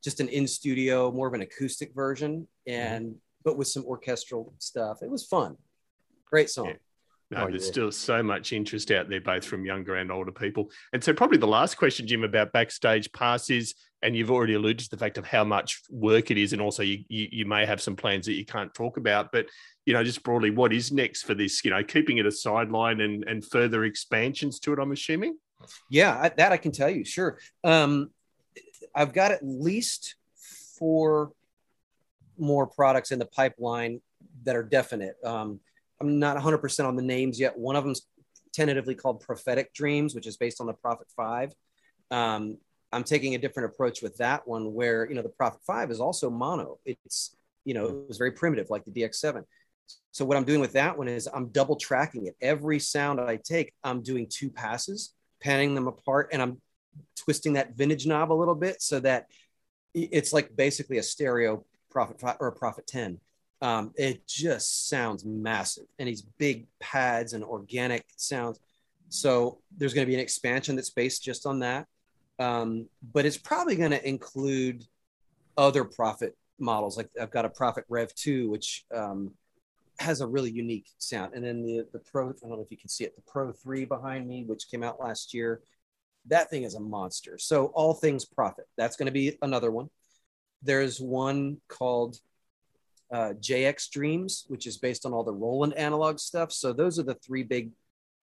just 0.03 0.19
an 0.19 0.27
in 0.27 0.47
studio, 0.47 1.11
more 1.11 1.27
of 1.27 1.33
an 1.33 1.41
acoustic 1.41 1.93
version, 1.93 2.47
and 2.67 3.05
mm-hmm. 3.05 3.17
but 3.45 3.57
with 3.57 3.67
some 3.67 3.85
orchestral 3.85 4.53
stuff. 4.59 5.01
It 5.01 5.09
was 5.09 5.25
fun. 5.25 5.57
Great 6.25 6.49
song. 6.49 6.67
Yeah. 6.67 6.73
No, 7.33 7.45
oh, 7.45 7.49
there's 7.49 7.65
yeah. 7.65 7.71
still 7.71 7.91
so 7.91 8.21
much 8.21 8.53
interest 8.53 8.91
out 8.91 9.09
there, 9.09 9.21
both 9.21 9.45
from 9.45 9.65
younger 9.65 9.95
and 9.95 10.11
older 10.11 10.31
people. 10.31 10.69
And 10.93 11.03
so, 11.03 11.13
probably 11.13 11.37
the 11.37 11.47
last 11.47 11.75
question, 11.75 12.07
Jim, 12.07 12.23
about 12.23 12.51
backstage 12.51 13.11
passes, 13.11 13.75
and 14.01 14.15
you've 14.15 14.31
already 14.31 14.53
alluded 14.53 14.79
to 14.85 14.89
the 14.89 14.97
fact 14.97 15.17
of 15.17 15.25
how 15.25 15.43
much 15.43 15.81
work 15.89 16.31
it 16.31 16.37
is, 16.37 16.53
and 16.53 16.61
also 16.61 16.83
you, 16.83 17.03
you, 17.07 17.27
you 17.31 17.45
may 17.45 17.65
have 17.65 17.81
some 17.81 17.95
plans 17.95 18.25
that 18.25 18.33
you 18.33 18.45
can't 18.45 18.73
talk 18.73 18.97
about. 18.97 19.31
But 19.31 19.47
you 19.85 19.93
know, 19.93 20.03
just 20.03 20.23
broadly, 20.23 20.49
what 20.49 20.73
is 20.73 20.91
next 20.91 21.23
for 21.23 21.33
this? 21.33 21.63
You 21.65 21.71
know, 21.71 21.83
keeping 21.83 22.17
it 22.17 22.25
a 22.25 22.31
sideline 22.31 23.01
and 23.01 23.23
and 23.25 23.43
further 23.43 23.83
expansions 23.85 24.59
to 24.61 24.73
it. 24.73 24.79
I'm 24.79 24.91
assuming. 24.91 25.37
Yeah, 25.89 26.29
that 26.37 26.51
I 26.51 26.57
can 26.57 26.71
tell 26.71 26.89
you. 26.89 27.05
Sure, 27.05 27.39
um, 27.63 28.11
I've 28.93 29.13
got 29.13 29.31
at 29.31 29.39
least 29.43 30.15
four 30.77 31.31
more 32.37 32.67
products 32.67 33.11
in 33.11 33.19
the 33.19 33.25
pipeline 33.25 34.01
that 34.43 34.55
are 34.55 34.63
definite. 34.63 35.15
Um, 35.23 35.59
I'm 36.01 36.19
not 36.19 36.37
100% 36.37 36.85
on 36.85 36.95
the 36.95 37.01
names 37.01 37.39
yet. 37.39 37.57
One 37.57 37.75
of 37.75 37.83
them's 37.83 38.01
tentatively 38.53 38.95
called 38.95 39.21
Prophetic 39.21 39.73
Dreams, 39.73 40.15
which 40.15 40.27
is 40.27 40.37
based 40.37 40.61
on 40.61 40.67
the 40.67 40.73
Prophet 40.73 41.07
5. 41.15 41.53
Um, 42.11 42.57
I'm 42.91 43.03
taking 43.03 43.33
a 43.35 43.39
different 43.39 43.71
approach 43.71 44.01
with 44.01 44.17
that 44.17 44.47
one 44.47 44.73
where, 44.73 45.07
you 45.07 45.15
know, 45.15 45.23
the 45.23 45.29
Prophet 45.29 45.61
5 45.65 45.91
is 45.91 45.99
also 45.99 46.29
mono. 46.29 46.77
It's, 46.85 47.35
you 47.65 47.73
know, 47.73 47.87
it 47.87 48.07
was 48.07 48.17
very 48.17 48.31
primitive 48.31 48.69
like 48.69 48.85
the 48.85 48.91
DX7. 48.91 49.43
So 50.11 50.25
what 50.25 50.37
I'm 50.37 50.43
doing 50.43 50.59
with 50.59 50.73
that 50.73 50.97
one 50.97 51.07
is 51.07 51.27
I'm 51.33 51.47
double 51.47 51.75
tracking 51.75 52.27
it. 52.27 52.35
Every 52.39 52.79
sound 52.79 53.19
I 53.19 53.37
take, 53.37 53.73
I'm 53.83 54.03
doing 54.03 54.27
two 54.29 54.49
passes, 54.51 55.13
panning 55.41 55.73
them 55.73 55.87
apart, 55.87 56.29
and 56.31 56.41
I'm 56.41 56.61
twisting 57.17 57.53
that 57.53 57.75
vintage 57.75 58.05
knob 58.05 58.31
a 58.31 58.33
little 58.33 58.55
bit 58.55 58.81
so 58.81 58.99
that 58.99 59.25
it's 59.93 60.33
like 60.33 60.55
basically 60.55 60.97
a 60.97 61.03
stereo 61.03 61.65
Prophet 61.89 62.19
5 62.19 62.37
or 62.39 62.47
a 62.47 62.51
Prophet 62.51 62.85
10 62.87 63.19
um, 63.63 63.93
it 63.95 64.27
just 64.27 64.89
sounds 64.89 65.23
massive 65.23 65.85
and 65.97 66.09
these 66.09 66.21
big 66.21 66.67
pads 66.81 67.31
and 67.31 67.45
organic 67.45 68.03
sounds. 68.17 68.59
So 69.07 69.59
there's 69.77 69.93
going 69.93 70.05
to 70.05 70.09
be 70.09 70.15
an 70.15 70.19
expansion 70.19 70.75
that's 70.75 70.89
based 70.89 71.23
just 71.23 71.45
on 71.45 71.59
that. 71.59 71.87
Um, 72.39 72.89
but 73.13 73.25
it's 73.25 73.37
probably 73.37 73.77
going 73.77 73.91
to 73.91 74.05
include 74.05 74.83
other 75.55 75.85
Prophet 75.85 76.35
models. 76.59 76.97
Like 76.97 77.09
I've 77.19 77.31
got 77.31 77.45
a 77.45 77.49
Prophet 77.49 77.85
Rev 77.87 78.13
2, 78.15 78.49
which 78.49 78.83
um, 78.93 79.31
has 79.97 80.19
a 80.19 80.27
really 80.27 80.51
unique 80.51 80.87
sound. 80.97 81.33
And 81.33 81.45
then 81.45 81.63
the, 81.63 81.87
the 81.93 81.99
Pro, 81.99 82.31
I 82.31 82.33
don't 82.41 82.49
know 82.49 82.61
if 82.61 82.71
you 82.71 82.77
can 82.77 82.89
see 82.89 83.05
it, 83.05 83.15
the 83.15 83.21
Pro 83.21 83.53
3 83.53 83.85
behind 83.85 84.27
me, 84.27 84.43
which 84.43 84.69
came 84.69 84.83
out 84.83 84.99
last 84.99 85.33
year. 85.33 85.61
That 86.25 86.49
thing 86.49 86.63
is 86.63 86.75
a 86.75 86.81
monster. 86.81 87.37
So 87.37 87.67
all 87.67 87.93
things 87.93 88.25
Prophet. 88.25 88.65
That's 88.75 88.97
going 88.97 89.05
to 89.05 89.13
be 89.13 89.37
another 89.41 89.71
one. 89.71 89.89
There's 90.63 90.99
one 90.99 91.61
called 91.69 92.17
uh, 93.13 93.33
JX 93.39 93.91
Dreams, 93.91 94.45
which 94.47 94.65
is 94.65 94.77
based 94.77 95.05
on 95.05 95.13
all 95.13 95.23
the 95.23 95.31
Roland 95.31 95.75
analog 95.75 96.17
stuff. 96.17 96.51
So 96.51 96.73
those 96.73 96.97
are 96.97 97.03
the 97.03 97.13
three 97.13 97.43
big 97.43 97.69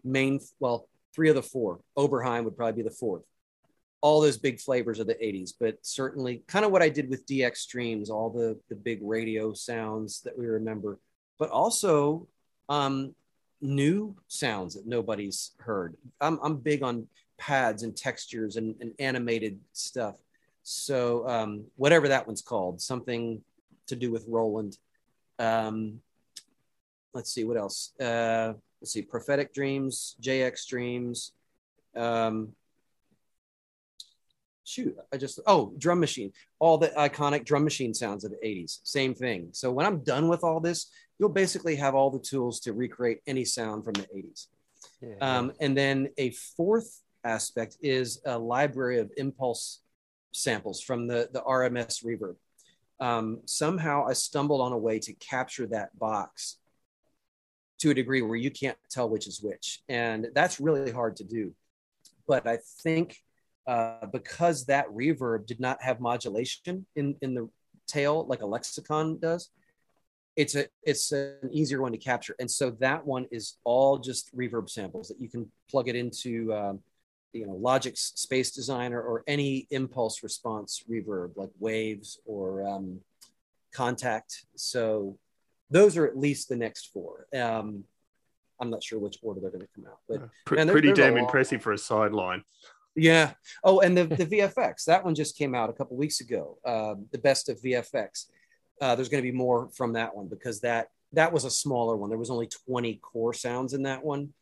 main, 0.03 0.41
well, 0.59 0.89
three 1.15 1.29
of 1.29 1.37
the 1.37 1.43
four. 1.43 1.79
Oberheim 1.97 2.45
would 2.45 2.57
probably 2.57 2.83
be 2.83 2.89
the 2.89 2.95
fourth. 2.95 3.23
All 4.01 4.21
those 4.21 4.37
big 4.37 4.59
flavors 4.59 4.99
of 4.99 5.07
the 5.07 5.15
80s, 5.15 5.53
but 5.59 5.79
certainly 5.83 6.43
kind 6.49 6.65
of 6.65 6.73
what 6.73 6.83
I 6.83 6.89
did 6.89 7.09
with 7.09 7.27
DX 7.27 7.69
Dreams, 7.69 8.11
all 8.11 8.31
the, 8.31 8.59
the 8.69 8.75
big 8.75 8.99
radio 9.03 9.53
sounds 9.53 10.23
that 10.23 10.37
we 10.37 10.47
remember, 10.47 10.99
but 11.39 11.51
also 11.51 12.27
um, 12.69 13.15
new 13.61 14.17
sounds 14.27 14.75
that 14.75 14.87
nobody's 14.87 15.53
heard. 15.59 15.97
I'm, 16.21 16.41
I'm 16.43 16.57
big 16.57 16.83
on 16.83 17.07
pads 17.39 17.85
and 17.85 17.97
textures 17.97 18.57
and, 18.57 18.75
and 18.81 18.93
animated 18.99 19.61
stuff. 19.73 20.17
So 20.63 21.29
um, 21.29 21.65
whatever 21.77 22.09
that 22.09 22.27
one's 22.27 22.43
called, 22.43 22.81
something 22.81 23.43
to 23.91 23.97
do 23.97 24.11
with 24.11 24.25
Roland. 24.27 24.79
Um, 25.39 26.01
let's 27.15 27.33
see 27.33 27.45
what 27.45 27.57
else. 27.57 27.93
Uh, 28.01 28.55
let's 28.81 28.93
see, 28.93 29.03
prophetic 29.03 29.53
dreams, 29.53 30.17
JX 30.23 30.67
dreams. 30.67 31.33
Um, 31.97 32.53
shoot, 34.65 34.97
I 35.13 35.17
just 35.17 35.41
oh, 35.47 35.75
drum 35.79 36.01
machine, 36.01 36.33
all 36.59 36.79
the 36.79 36.89
iconic 36.89 37.45
drum 37.45 37.65
machine 37.65 37.95
sounds 37.95 38.25
of 38.25 38.31
the 38.31 38.39
'80s. 38.45 38.81
Same 38.85 39.15
thing. 39.15 39.49
So 39.53 39.71
when 39.71 39.87
I'm 39.87 40.03
done 40.03 40.29
with 40.29 40.45
all 40.45 40.61
this, 40.61 40.91
you'll 41.19 41.29
basically 41.29 41.77
have 41.77 41.95
all 41.95 42.11
the 42.11 42.21
tools 42.21 42.61
to 42.61 42.73
recreate 42.73 43.21
any 43.27 43.45
sound 43.45 43.85
from 43.85 43.95
the 43.95 44.07
'80s. 44.15 44.47
Yeah. 45.03 45.15
Um, 45.21 45.53
and 45.61 45.77
then 45.77 46.09
a 46.17 46.31
fourth 46.31 47.03
aspect 47.25 47.77
is 47.83 48.21
a 48.25 48.39
library 48.39 48.99
of 48.99 49.11
impulse 49.17 49.81
samples 50.33 50.81
from 50.81 51.07
the 51.07 51.29
the 51.33 51.43
AMS 51.43 52.01
reverb 52.01 52.37
um, 53.01 53.41
somehow 53.47 54.07
I 54.07 54.13
stumbled 54.13 54.61
on 54.61 54.73
a 54.73 54.79
way 54.79 54.99
to 55.01 55.13
capture 55.15 55.67
that 55.69 55.99
box 55.99 56.59
to 57.81 57.91
a 57.91 57.95
degree 57.95 58.23
where 58.23 58.37
you 58.37 58.51
can't 58.51 58.77
tell 58.91 59.09
which 59.09 59.27
is 59.27 59.43
which. 59.43 59.81
And 59.89 60.29
that's 60.35 60.61
really 60.61 60.93
hard 60.93 61.17
to 61.17 61.25
do. 61.25 61.55
But 62.29 62.47
I 62.47 62.59
think 62.83 63.17
uh, 63.67 64.07
because 64.13 64.67
that 64.67 64.89
reverb 64.89 65.47
did 65.47 65.61
not 65.61 65.83
have 65.83 66.01
modulation 66.01 66.87
in, 66.95 67.17
in 67.23 67.35
the 67.35 67.49
tail 67.87 68.27
like 68.27 68.43
a 68.43 68.47
lexicon 68.47 69.19
does, 69.19 69.51
it's 70.37 70.55
a 70.55 70.67
it's 70.83 71.13
an 71.13 71.51
easier 71.51 71.83
one 71.83 71.93
to 71.93 71.99
capture. 71.99 72.37
And 72.39 72.51
so 72.51 72.71
that 72.81 73.05
one 73.05 73.27
is 73.31 73.57
all 73.65 73.99
just 73.99 74.35
reverb 74.37 74.71
samples 74.71 75.09
that 75.09 75.21
you 75.21 75.29
can 75.29 75.51
plug 75.71 75.89
it 75.89 75.97
into 75.97 76.53
um, 76.55 76.81
you 77.33 77.47
know 77.47 77.55
Logic's 77.55 78.13
Space 78.17 78.51
Designer 78.53 79.01
or 79.01 79.23
any 79.27 79.67
impulse 79.71 80.23
response 80.23 80.83
reverb 80.91 81.37
like 81.37 81.51
Waves 81.59 82.19
or 82.25 82.67
um, 82.67 83.01
Kontakt. 83.75 84.45
So 84.57 85.19
those 85.71 85.97
are 85.97 86.07
at 86.07 86.19
least 86.19 86.49
the 86.49 86.57
next 86.57 86.93
four. 86.93 87.27
Um, 87.35 87.85
I'm 88.61 88.71
not 88.71 88.83
sure 88.83 88.99
which 88.99 89.19
order 89.23 89.41
they're 89.41 89.51
going 89.51 89.63
to 89.63 89.69
come 89.75 89.87
out, 89.87 90.01
but 90.09 90.29
man, 90.55 90.69
pretty 90.69 90.93
damn 90.93 91.17
impressive 91.17 91.63
for 91.63 91.73
a 91.73 91.79
sideline. 91.79 92.43
Yeah. 92.95 93.33
Oh, 93.65 93.81
and 93.81 93.97
the, 93.97 94.05
the 94.05 94.27
VFX 94.27 94.85
that 94.85 95.05
one 95.05 95.15
just 95.15 95.39
came 95.39 95.55
out 95.55 95.71
a 95.71 95.73
couple 95.73 95.97
weeks 95.97 96.21
ago. 96.21 96.59
Uh, 96.65 96.95
the 97.13 97.19
best 97.19 97.49
of 97.49 97.61
VFX. 97.63 98.27
Uh, 98.81 98.95
there's 98.95 99.09
going 99.09 99.23
to 99.23 99.31
be 99.31 99.37
more 99.37 99.69
from 99.75 99.93
that 99.93 100.15
one 100.15 100.27
because 100.27 100.61
that 100.61 100.89
that 101.13 101.33
was 101.33 101.45
a 101.45 101.51
smaller 101.51 101.97
one. 101.97 102.09
There 102.09 102.19
was 102.19 102.31
only 102.31 102.49
20 102.67 102.97
core 102.97 103.35
sounds 103.35 103.75
in 103.75 103.83
that 103.85 104.05
one. 104.05 104.33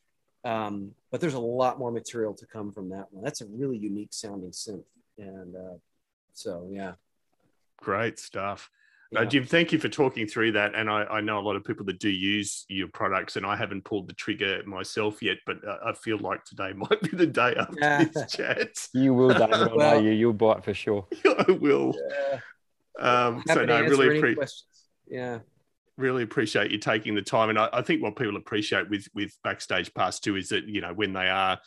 Um, 0.44 0.92
but 1.11 1.20
there's 1.20 1.35
a 1.35 1.40
lot 1.40 1.79
more 1.79 1.90
material 1.90 2.35
to 2.35 2.46
come 2.46 2.72
from 2.72 2.90
that 2.90 3.07
one. 3.11 3.24
That's 3.24 3.40
a 3.40 3.46
really 3.46 3.77
unique 3.77 4.12
sounding 4.12 4.51
synth. 4.51 4.85
And 5.18 5.57
uh, 5.57 5.79
so, 6.35 6.68
yeah. 6.70 6.92
Great 7.79 8.18
stuff. 8.18 8.70
Yeah. 9.11 9.24
Jim, 9.24 9.46
thank 9.46 9.72
you 9.72 9.79
for 9.79 9.88
talking 9.88 10.27
through 10.27 10.53
that. 10.53 10.74
And 10.74 10.90
I, 10.90 11.05
I, 11.05 11.20
know 11.22 11.38
a 11.38 11.40
lot 11.40 11.57
of 11.57 11.64
people 11.64 11.87
that 11.87 11.98
do 11.98 12.11
use 12.11 12.66
your 12.68 12.88
products, 12.88 13.37
and 13.37 13.46
I 13.46 13.57
haven't 13.57 13.85
pulled 13.85 14.07
the 14.07 14.12
trigger 14.12 14.62
myself 14.66 15.22
yet, 15.22 15.38
but 15.46 15.66
uh, 15.66 15.79
I 15.87 15.94
feel 15.94 16.18
like 16.18 16.44
today 16.44 16.72
might 16.77 17.01
be 17.01 17.16
the 17.16 17.27
day 17.27 17.55
after 17.59 17.79
yeah. 17.79 18.05
this 18.05 18.31
chat. 18.31 18.88
You 18.92 19.14
will, 19.14 19.31
David. 19.31 19.72
well, 19.74 19.96
I 19.96 20.01
you. 20.01 20.11
You'll 20.11 20.35
buy 20.35 20.59
it 20.59 20.64
for 20.64 20.74
sure. 20.74 21.07
I 21.24 21.53
will. 21.53 21.94
Yeah. 22.11 22.40
Um, 23.01 23.42
so, 23.46 23.64
no, 23.64 23.81
really 23.81 24.18
appreciate. 24.18 24.53
Yeah 25.09 25.38
really 25.98 26.22
appreciate 26.22 26.70
you 26.70 26.78
taking 26.78 27.14
the 27.14 27.22
time. 27.22 27.50
And 27.50 27.58
I, 27.58 27.68
I, 27.72 27.82
think 27.82 28.02
what 28.02 28.16
people 28.16 28.37
appreciate 28.37 28.88
with 28.88 29.06
with 29.14 29.37
Backstage 29.44 29.92
Pass 29.92 30.20
too 30.20 30.37
is 30.37 30.48
that 30.48 30.66
you 30.66 30.80
know 30.80 30.94
when 30.94 31.12
they 31.12 31.28
are 31.28 31.58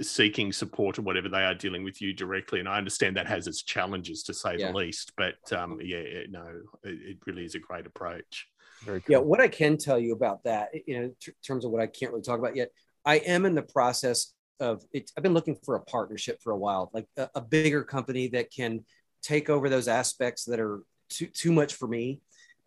seeking 0.00 0.52
support 0.52 0.98
or 0.98 1.02
whatever 1.02 1.28
they 1.28 1.44
are 1.44 1.54
dealing 1.54 1.84
with 1.84 2.00
you 2.00 2.12
directly. 2.12 2.60
And 2.60 2.68
I 2.68 2.78
understand 2.78 3.16
that 3.16 3.26
has 3.26 3.46
its 3.46 3.62
challenges 3.62 4.22
to 4.24 4.34
say 4.34 4.56
Yeah. 4.56 4.72
the 4.72 4.78
least. 4.78 5.12
But 5.16 5.52
um, 5.52 5.78
yeah, 5.82 6.02
no, 6.30 6.46
it, 6.84 6.98
it 7.02 7.18
really 7.26 7.44
is 7.44 7.54
a 7.54 7.58
great 7.58 7.86
approach. 7.86 8.46
Very 8.84 9.00
cool. 9.00 9.12
Yeah, 9.12 9.18
what 9.18 9.40
I 9.40 9.48
can 9.48 9.76
tell 9.76 9.98
you 9.98 10.14
about 10.14 10.42
that, 10.44 10.70
you 10.86 10.96
know, 10.96 11.04
in 11.04 11.16
ter- 11.22 11.34
terms 11.46 11.64
of 11.64 11.70
what 11.70 11.82
I 11.82 11.86
can't 11.86 12.12
really 12.12 12.22
talk 12.22 12.38
about 12.38 12.56
yet, 12.56 12.70
I 13.04 13.16
am 13.16 13.44
in 13.44 13.54
the 13.54 13.62
process 13.62 14.32
of 14.58 14.82
it. 14.92 15.10
I've 15.16 15.22
been 15.22 15.34
looking 15.34 15.58
for 15.64 15.74
a 15.74 15.80
partnership 15.80 16.40
for 16.42 16.52
a 16.52 16.56
while, 16.56 16.90
like 16.94 17.06
a, 17.18 17.28
a 17.34 17.40
bigger 17.42 17.84
company 17.84 18.28
that 18.28 18.50
can 18.50 18.84
take 19.22 19.50
over 19.50 19.68
those 19.68 19.88
aspects 19.88 20.44
that 20.46 20.60
are 20.60 20.80
too 21.10 21.26
too 21.26 21.52
much 21.52 21.74
for 21.74 21.88
me. 21.88 22.20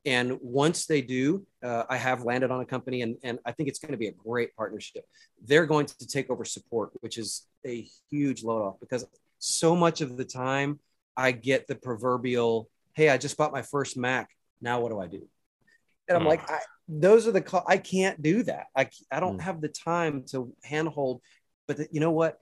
And 0.05 0.37
once 0.41 0.85
they 0.85 1.01
do, 1.01 1.45
uh, 1.63 1.83
I 1.89 1.95
have 1.95 2.23
landed 2.23 2.51
on 2.51 2.59
a 2.59 2.65
company, 2.65 3.01
and, 3.03 3.15
and 3.23 3.39
I 3.45 3.53
think 3.53 3.69
it's 3.69 3.79
going 3.79 3.93
to 3.93 3.97
be 3.97 4.07
a 4.07 4.11
great 4.11 4.53
partnership. 4.55 5.05
They're 5.45 5.65
going 5.65 5.85
to 5.85 6.07
take 6.07 6.29
over 6.29 6.43
support, 6.43 6.91
which 6.99 7.17
is 7.17 7.45
a 7.65 7.87
huge 8.11 8.43
load 8.43 8.61
off 8.63 8.79
because 8.81 9.05
so 9.39 9.75
much 9.75 10.01
of 10.01 10.17
the 10.17 10.25
time 10.25 10.79
I 11.15 11.31
get 11.31 11.67
the 11.67 11.75
proverbial, 11.75 12.69
"Hey, 12.95 13.09
I 13.09 13.17
just 13.17 13.37
bought 13.37 13.53
my 13.53 13.61
first 13.61 13.95
Mac. 13.95 14.29
Now 14.61 14.81
what 14.81 14.89
do 14.89 14.99
I 14.99 15.07
do?" 15.07 15.27
And 16.09 16.17
I'm 16.17 16.23
Hmm. 16.23 16.29
like, 16.29 16.49
I, 16.51 16.59
those 16.89 17.25
are 17.27 17.31
the 17.31 17.41
call. 17.41 17.63
I 17.65 17.77
can't 17.77 18.21
do 18.21 18.43
that. 18.43 18.67
I 18.75 18.89
I 19.09 19.21
don't 19.21 19.35
Hmm. 19.35 19.39
have 19.45 19.61
the 19.61 19.69
time 19.69 20.25
to 20.31 20.53
handhold. 20.63 21.21
But 21.65 21.77
the, 21.77 21.87
you 21.91 22.01
know 22.01 22.11
what? 22.11 22.39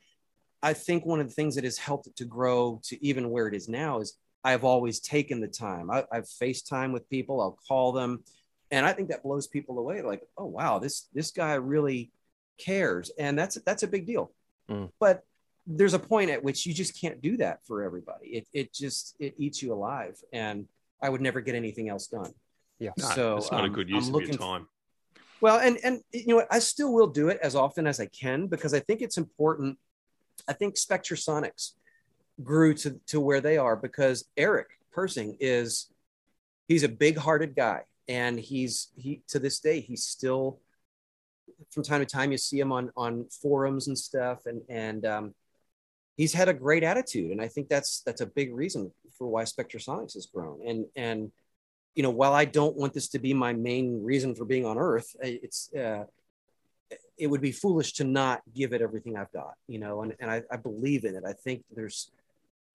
I 0.63 0.73
think 0.73 1.05
one 1.05 1.19
of 1.19 1.27
the 1.27 1.33
things 1.33 1.55
that 1.55 1.63
has 1.63 1.77
helped 1.77 2.07
it 2.07 2.15
to 2.17 2.25
grow 2.25 2.81
to 2.85 3.05
even 3.05 3.29
where 3.29 3.47
it 3.47 3.53
is 3.53 3.67
now 3.69 3.99
is 3.99 4.17
I've 4.43 4.63
always 4.63 4.99
taken 4.99 5.39
the 5.39 5.47
time. 5.47 5.91
I, 5.91 6.03
I've 6.11 6.25
FaceTime 6.25 6.93
with 6.93 7.09
people. 7.09 7.41
I'll 7.41 7.59
call 7.67 7.91
them, 7.91 8.23
and 8.71 8.85
I 8.85 8.93
think 8.93 9.09
that 9.09 9.23
blows 9.23 9.47
people 9.47 9.77
away. 9.77 10.01
Like, 10.01 10.23
oh 10.37 10.45
wow, 10.45 10.79
this 10.79 11.07
this 11.13 11.31
guy 11.31 11.53
really 11.55 12.11
cares, 12.57 13.11
and 13.17 13.37
that's 13.37 13.55
that's 13.65 13.83
a 13.83 13.87
big 13.87 14.05
deal. 14.05 14.31
Mm. 14.69 14.89
But 14.99 15.23
there's 15.67 15.93
a 15.93 15.99
point 15.99 16.31
at 16.31 16.43
which 16.43 16.65
you 16.65 16.73
just 16.73 16.99
can't 16.99 17.21
do 17.21 17.37
that 17.37 17.65
for 17.65 17.83
everybody. 17.83 18.27
It 18.27 18.47
it 18.53 18.73
just 18.73 19.15
it 19.19 19.35
eats 19.37 19.61
you 19.61 19.73
alive, 19.73 20.17
and 20.33 20.65
I 21.01 21.09
would 21.09 21.21
never 21.21 21.41
get 21.41 21.55
anything 21.55 21.89
else 21.89 22.07
done. 22.07 22.33
Yeah. 22.79 22.91
No, 22.97 23.05
so 23.05 23.37
it's 23.37 23.51
not 23.51 23.61
a 23.61 23.67
um, 23.67 23.73
good 23.73 23.89
use 23.89 24.07
I'm 24.07 24.15
of 24.15 24.21
your 24.21 24.31
looking 24.31 24.39
time. 24.39 24.67
well, 25.39 25.59
and 25.59 25.77
and 25.83 26.01
you 26.11 26.27
know 26.27 26.37
what, 26.37 26.47
I 26.49 26.59
still 26.59 26.93
will 26.93 27.07
do 27.07 27.29
it 27.29 27.39
as 27.43 27.55
often 27.55 27.85
as 27.85 27.99
I 27.99 28.07
can 28.07 28.47
because 28.47 28.73
I 28.73 28.79
think 28.79 29.01
it's 29.01 29.17
important. 29.17 29.77
I 30.47 30.53
think 30.53 30.75
Spectrasonics 30.75 31.73
grew 32.43 32.73
to 32.75 32.99
to 33.07 33.19
where 33.19 33.41
they 33.41 33.57
are 33.57 33.75
because 33.75 34.25
Eric 34.37 34.67
Persing 34.95 35.37
is 35.39 35.87
he's 36.67 36.83
a 36.83 36.89
big-hearted 36.89 37.55
guy 37.55 37.83
and 38.07 38.39
he's 38.39 38.89
he 38.95 39.21
to 39.29 39.39
this 39.39 39.59
day 39.59 39.79
he's 39.79 40.03
still 40.03 40.59
from 41.71 41.83
time 41.83 41.99
to 41.99 42.05
time 42.05 42.31
you 42.31 42.37
see 42.37 42.59
him 42.59 42.71
on 42.71 42.91
on 42.95 43.25
forums 43.41 43.87
and 43.87 43.97
stuff 43.97 44.45
and 44.45 44.61
and 44.69 45.05
um, 45.05 45.33
he's 46.17 46.33
had 46.33 46.49
a 46.49 46.53
great 46.53 46.83
attitude 46.83 47.31
and 47.31 47.41
I 47.41 47.47
think 47.47 47.69
that's 47.69 48.01
that's 48.01 48.21
a 48.21 48.25
big 48.25 48.53
reason 48.53 48.91
for 49.17 49.27
why 49.27 49.43
Spectrasonics 49.43 50.13
has 50.13 50.25
grown 50.25 50.59
and 50.67 50.85
and 50.95 51.31
you 51.95 52.03
know, 52.03 52.09
while 52.09 52.33
I 52.33 52.45
don't 52.45 52.77
want 52.77 52.93
this 52.93 53.09
to 53.09 53.19
be 53.19 53.33
my 53.33 53.53
main 53.53 54.03
reason 54.03 54.35
for 54.35 54.45
being 54.45 54.65
on 54.65 54.77
Earth, 54.77 55.15
it's 55.21 55.73
uh, 55.73 56.05
it 57.17 57.27
would 57.27 57.41
be 57.41 57.51
foolish 57.51 57.93
to 57.93 58.03
not 58.03 58.41
give 58.53 58.73
it 58.73 58.81
everything 58.81 59.17
I've 59.17 59.31
got, 59.31 59.53
you 59.67 59.79
know, 59.79 60.01
and, 60.01 60.15
and 60.19 60.31
I, 60.31 60.41
I 60.51 60.57
believe 60.57 61.05
in 61.05 61.15
it. 61.15 61.23
I 61.25 61.33
think 61.33 61.63
there's 61.73 62.11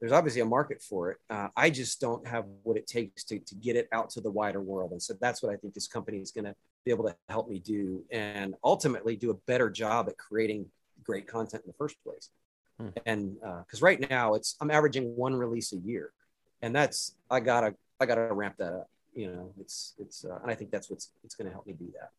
there's 0.01 0.13
obviously 0.13 0.41
a 0.43 0.47
market 0.47 0.83
for 0.83 1.11
it. 1.13 1.19
Uh, 1.31 1.49
I 1.57 1.71
just 1.71 2.01
don't 2.01 2.27
have 2.27 2.45
what 2.63 2.77
it 2.77 2.87
takes 2.87 3.25
to, 3.25 3.39
to 3.39 3.55
get 3.55 3.77
it 3.77 3.89
out 3.93 4.11
to 4.11 4.21
the 4.21 4.31
wider 4.31 4.61
world. 4.61 4.93
And 4.93 5.03
so 5.03 5.15
that's 5.21 5.43
what 5.43 5.53
I 5.53 5.57
think 5.57 5.75
this 5.75 5.89
company 5.89 6.19
is 6.19 6.31
going 6.31 6.45
to 6.45 6.55
be 6.85 6.91
able 6.91 7.05
to 7.05 7.17
help 7.29 7.49
me 7.49 7.59
do 7.59 8.05
and 8.11 8.55
ultimately 8.63 9.17
do 9.17 9.31
a 9.31 9.35
better 9.47 9.71
job 9.71 10.09
at 10.09 10.19
creating 10.19 10.67
great 11.03 11.27
content 11.27 11.63
in 11.65 11.69
the 11.69 11.77
first 11.77 11.97
place. 12.05 12.31
Hmm. 12.79 12.89
And 13.07 13.37
because 13.65 13.81
right 13.81 13.99
now 14.11 14.35
it's 14.35 14.57
I'm 14.61 14.71
averaging 14.71 15.17
one 15.17 15.35
release 15.35 15.73
a 15.73 15.79
year, 15.79 16.13
and 16.61 16.75
that's 16.75 17.15
I 17.31 17.41
gotta 17.41 17.75
I 17.99 18.07
gotta 18.07 18.33
ramp 18.33 18.57
that 18.59 18.73
up. 18.73 18.91
You 19.15 19.33
know, 19.33 19.53
it's 19.59 19.95
it's 19.99 20.25
uh, 20.27 20.39
and 20.43 20.51
I 20.51 20.55
think 20.55 20.71
that's 20.71 20.91
what's 20.91 21.11
it's 21.25 21.35
going 21.35 21.47
to 21.47 21.53
help 21.53 21.67
me 21.67 21.73
do 21.73 21.87
that. 21.99 22.11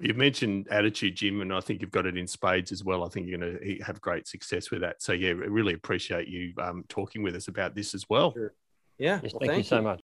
You 0.00 0.12
mentioned 0.12 0.66
attitude, 0.72 1.14
Jim, 1.14 1.40
and 1.40 1.54
I 1.54 1.60
think 1.60 1.80
you've 1.80 1.92
got 1.92 2.04
it 2.04 2.16
in 2.16 2.26
spades 2.26 2.72
as 2.72 2.82
well. 2.82 3.04
I 3.04 3.08
think 3.08 3.28
you're 3.28 3.38
going 3.38 3.58
to 3.58 3.78
have 3.84 4.00
great 4.00 4.26
success 4.26 4.72
with 4.72 4.80
that. 4.80 5.00
So, 5.00 5.12
yeah, 5.12 5.28
I 5.28 5.32
really 5.32 5.74
appreciate 5.74 6.26
you 6.26 6.52
um, 6.60 6.84
talking 6.88 7.22
with 7.22 7.36
us 7.36 7.46
about 7.46 7.76
this 7.76 7.94
as 7.94 8.04
well. 8.10 8.32
Sure. 8.32 8.52
Yeah. 8.98 9.20
Yes, 9.22 9.32
well, 9.32 9.40
thank, 9.46 9.58
you 9.58 9.62
so 9.62 9.80
much. 9.80 10.00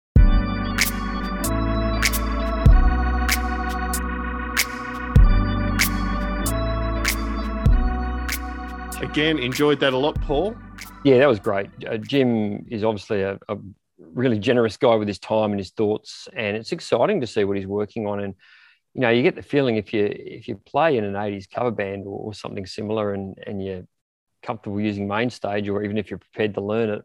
Again, 9.03 9.37
enjoyed 9.37 9.79
that 9.81 9.93
a 9.93 9.97
lot, 9.97 10.19
Paul. 10.21 10.55
Yeah, 11.03 11.19
that 11.19 11.27
was 11.27 11.39
great. 11.39 11.69
Uh, 11.87 11.97
Jim 11.97 12.65
is 12.71 12.83
obviously 12.83 13.21
a, 13.21 13.37
a 13.49 13.57
really 13.99 14.39
generous 14.39 14.77
guy 14.77 14.95
with 14.95 15.07
his 15.07 15.19
time 15.19 15.51
and 15.51 15.59
his 15.59 15.69
thoughts, 15.69 16.27
and 16.35 16.57
it's 16.57 16.71
exciting 16.71 17.21
to 17.21 17.27
see 17.27 17.43
what 17.43 17.55
he's 17.55 17.67
working 17.67 18.07
on. 18.07 18.21
And 18.21 18.33
you 18.95 19.01
know, 19.01 19.09
you 19.09 19.23
get 19.23 19.35
the 19.35 19.43
feeling 19.43 19.75
if 19.75 19.93
you 19.93 20.05
if 20.09 20.47
you 20.47 20.55
play 20.55 20.97
in 20.97 21.03
an 21.03 21.15
'80s 21.15 21.49
cover 21.53 21.71
band 21.71 22.05
or, 22.07 22.17
or 22.17 22.33
something 22.33 22.65
similar, 22.65 23.13
and 23.13 23.37
and 23.45 23.63
you're 23.63 23.85
comfortable 24.41 24.79
using 24.79 25.05
Mainstage, 25.05 25.67
or 25.67 25.83
even 25.83 25.97
if 25.97 26.09
you're 26.09 26.17
prepared 26.17 26.53
to 26.53 26.61
learn 26.61 26.89
it, 26.89 27.03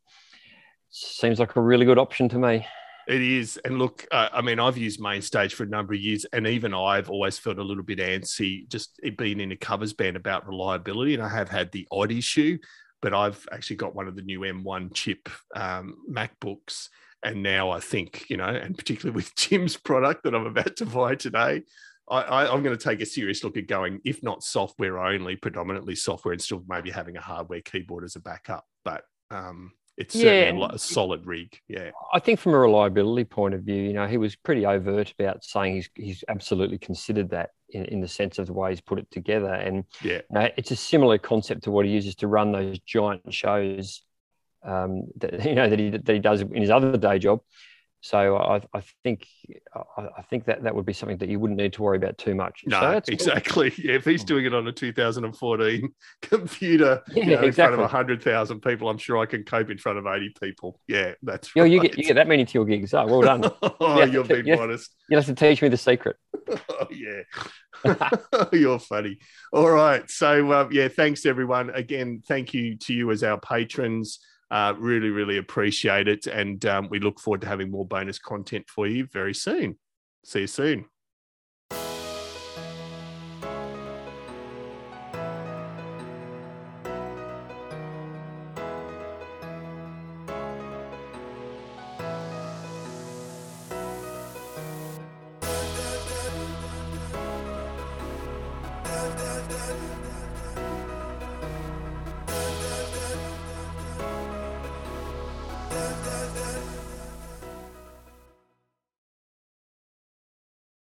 seems 0.90 1.40
like 1.40 1.56
a 1.56 1.60
really 1.60 1.84
good 1.84 1.98
option 1.98 2.28
to 2.28 2.38
me. 2.38 2.64
It 3.08 3.22
is. 3.22 3.58
And 3.64 3.76
look, 3.76 4.06
uh, 4.12 4.28
I 4.32 4.40
mean, 4.40 4.60
I've 4.60 4.78
used 4.78 5.00
Mainstage 5.00 5.54
for 5.54 5.64
a 5.64 5.68
number 5.68 5.92
of 5.92 6.00
years, 6.00 6.24
and 6.32 6.46
even 6.46 6.72
I've 6.72 7.10
always 7.10 7.38
felt 7.38 7.58
a 7.58 7.64
little 7.64 7.82
bit 7.82 7.98
antsy 7.98 8.68
just 8.68 9.00
being 9.16 9.40
in 9.40 9.50
a 9.50 9.56
covers 9.56 9.92
band 9.92 10.16
about 10.16 10.46
reliability. 10.46 11.14
And 11.14 11.22
I 11.24 11.28
have 11.28 11.48
had 11.48 11.72
the 11.72 11.88
odd 11.90 12.12
issue, 12.12 12.56
but 13.02 13.12
I've 13.12 13.44
actually 13.50 13.76
got 13.76 13.96
one 13.96 14.06
of 14.06 14.14
the 14.14 14.22
new 14.22 14.40
M1 14.40 14.94
chip 14.94 15.28
um, 15.56 15.96
MacBooks. 16.08 16.88
And 17.22 17.42
now 17.42 17.70
I 17.70 17.80
think, 17.80 18.26
you 18.30 18.36
know, 18.36 18.44
and 18.48 18.76
particularly 18.76 19.14
with 19.14 19.34
Jim's 19.36 19.76
product 19.76 20.24
that 20.24 20.34
I'm 20.34 20.46
about 20.46 20.76
to 20.76 20.86
buy 20.86 21.14
today, 21.16 21.62
I, 22.10 22.20
I, 22.22 22.52
I'm 22.52 22.62
going 22.62 22.76
to 22.76 22.82
take 22.82 23.00
a 23.00 23.06
serious 23.06 23.44
look 23.44 23.56
at 23.56 23.66
going, 23.66 24.00
if 24.04 24.22
not 24.22 24.42
software 24.42 24.98
only, 24.98 25.36
predominantly 25.36 25.94
software, 25.94 26.32
and 26.32 26.40
still 26.42 26.64
maybe 26.68 26.90
having 26.90 27.16
a 27.16 27.20
hardware 27.20 27.60
keyboard 27.60 28.04
as 28.04 28.16
a 28.16 28.20
backup. 28.20 28.64
But 28.84 29.04
um, 29.30 29.72
it's 29.98 30.14
Yeah, 30.14 30.22
certainly 30.22 30.62
a, 30.62 30.64
and- 30.64 30.74
a 30.74 30.78
solid 30.78 31.26
rig. 31.26 31.56
Yeah. 31.68 31.90
I 32.12 32.18
think 32.20 32.40
from 32.40 32.54
a 32.54 32.58
reliability 32.58 33.24
point 33.24 33.54
of 33.54 33.62
view, 33.62 33.82
you 33.82 33.92
know, 33.92 34.06
he 34.06 34.16
was 34.16 34.34
pretty 34.34 34.64
overt 34.64 35.12
about 35.18 35.44
saying 35.44 35.74
he's 35.74 35.90
he's 35.94 36.24
absolutely 36.26 36.78
considered 36.78 37.30
that 37.30 37.50
in, 37.68 37.84
in 37.84 38.00
the 38.00 38.08
sense 38.08 38.38
of 38.38 38.46
the 38.46 38.54
way 38.54 38.70
he's 38.70 38.80
put 38.80 38.98
it 38.98 39.10
together. 39.10 39.52
And 39.52 39.84
Yeah. 40.02 40.14
you 40.14 40.22
know, 40.40 40.48
it's 40.56 40.70
a 40.70 40.76
similar 40.76 41.18
concept 41.18 41.64
to 41.64 41.70
what 41.70 41.84
he 41.84 41.92
uses 41.92 42.16
to 42.16 42.28
run 42.28 42.50
those 42.50 42.78
giant 42.80 43.32
shows 43.32 44.02
um, 44.64 45.04
that 45.16 45.44
you 45.44 45.54
know 45.54 45.68
that 45.68 45.78
he 45.78 45.90
that 45.90 46.08
he 46.08 46.18
does 46.18 46.40
in 46.42 46.60
his 46.60 46.70
other 46.70 46.96
day 46.96 47.18
job. 47.18 47.40
So 48.02 48.36
I, 48.38 48.62
I 48.72 48.82
think 49.04 49.26
I, 49.96 50.22
think 50.22 50.46
that 50.46 50.62
that 50.62 50.74
would 50.74 50.86
be 50.86 50.94
something 50.94 51.18
that 51.18 51.28
you 51.28 51.38
wouldn't 51.38 51.58
need 51.60 51.74
to 51.74 51.82
worry 51.82 51.98
about 51.98 52.16
too 52.16 52.34
much. 52.34 52.62
No, 52.64 52.80
so 52.80 52.90
that's 52.92 53.08
cool. 53.10 53.14
exactly. 53.14 53.72
Yeah, 53.78 53.94
if 53.96 54.06
he's 54.06 54.24
doing 54.24 54.46
it 54.46 54.54
on 54.54 54.66
a 54.66 54.72
2014 54.72 55.92
computer, 56.22 57.02
Yeah, 57.14 57.24
you 57.24 57.36
know, 57.36 57.42
in 57.42 57.52
front 57.52 57.74
of 57.74 57.80
100,000 57.80 58.60
people, 58.60 58.88
I'm 58.88 58.96
sure 58.96 59.18
I 59.18 59.26
can 59.26 59.44
cope 59.44 59.68
in 59.70 59.76
front 59.76 59.98
of 59.98 60.06
80 60.06 60.34
people. 60.40 60.80
Yeah, 60.88 61.12
that's 61.22 61.54
You, 61.54 61.60
know, 61.60 61.64
right. 61.64 61.72
you 61.72 61.80
get 61.80 61.98
you 61.98 62.04
get 62.04 62.14
that 62.14 62.26
many 62.26 62.46
to 62.46 62.54
your 62.54 62.64
gigs. 62.64 62.94
Oh, 62.94 63.04
well 63.04 63.20
done. 63.20 63.44
oh, 63.62 63.98
Yeah, 63.98 64.06
you're 64.06 64.24
being 64.24 64.46
yes. 64.46 64.58
modest. 64.58 64.96
You'll 65.10 65.20
have 65.20 65.26
to 65.26 65.34
teach 65.34 65.60
me 65.60 65.68
the 65.68 65.76
secret. 65.76 66.16
Oh, 66.48 66.86
yeah. 66.90 68.08
you're 68.52 68.78
funny. 68.78 69.18
All 69.52 69.70
right. 69.70 70.08
So, 70.10 70.52
um, 70.54 70.70
yeah, 70.72 70.88
thanks, 70.88 71.26
everyone. 71.26 71.68
Again, 71.70 72.22
thank 72.26 72.54
you 72.54 72.76
to 72.76 72.94
you 72.94 73.10
as 73.10 73.22
our 73.22 73.38
patrons. 73.38 74.20
Uh, 74.50 74.74
really, 74.78 75.10
really 75.10 75.36
appreciate 75.36 76.08
it. 76.08 76.26
And 76.26 76.64
um, 76.66 76.88
we 76.90 76.98
look 76.98 77.20
forward 77.20 77.42
to 77.42 77.46
having 77.46 77.70
more 77.70 77.86
bonus 77.86 78.18
content 78.18 78.68
for 78.68 78.86
you 78.86 79.06
very 79.12 79.34
soon. 79.34 79.78
See 80.24 80.40
you 80.40 80.46
soon. 80.46 80.86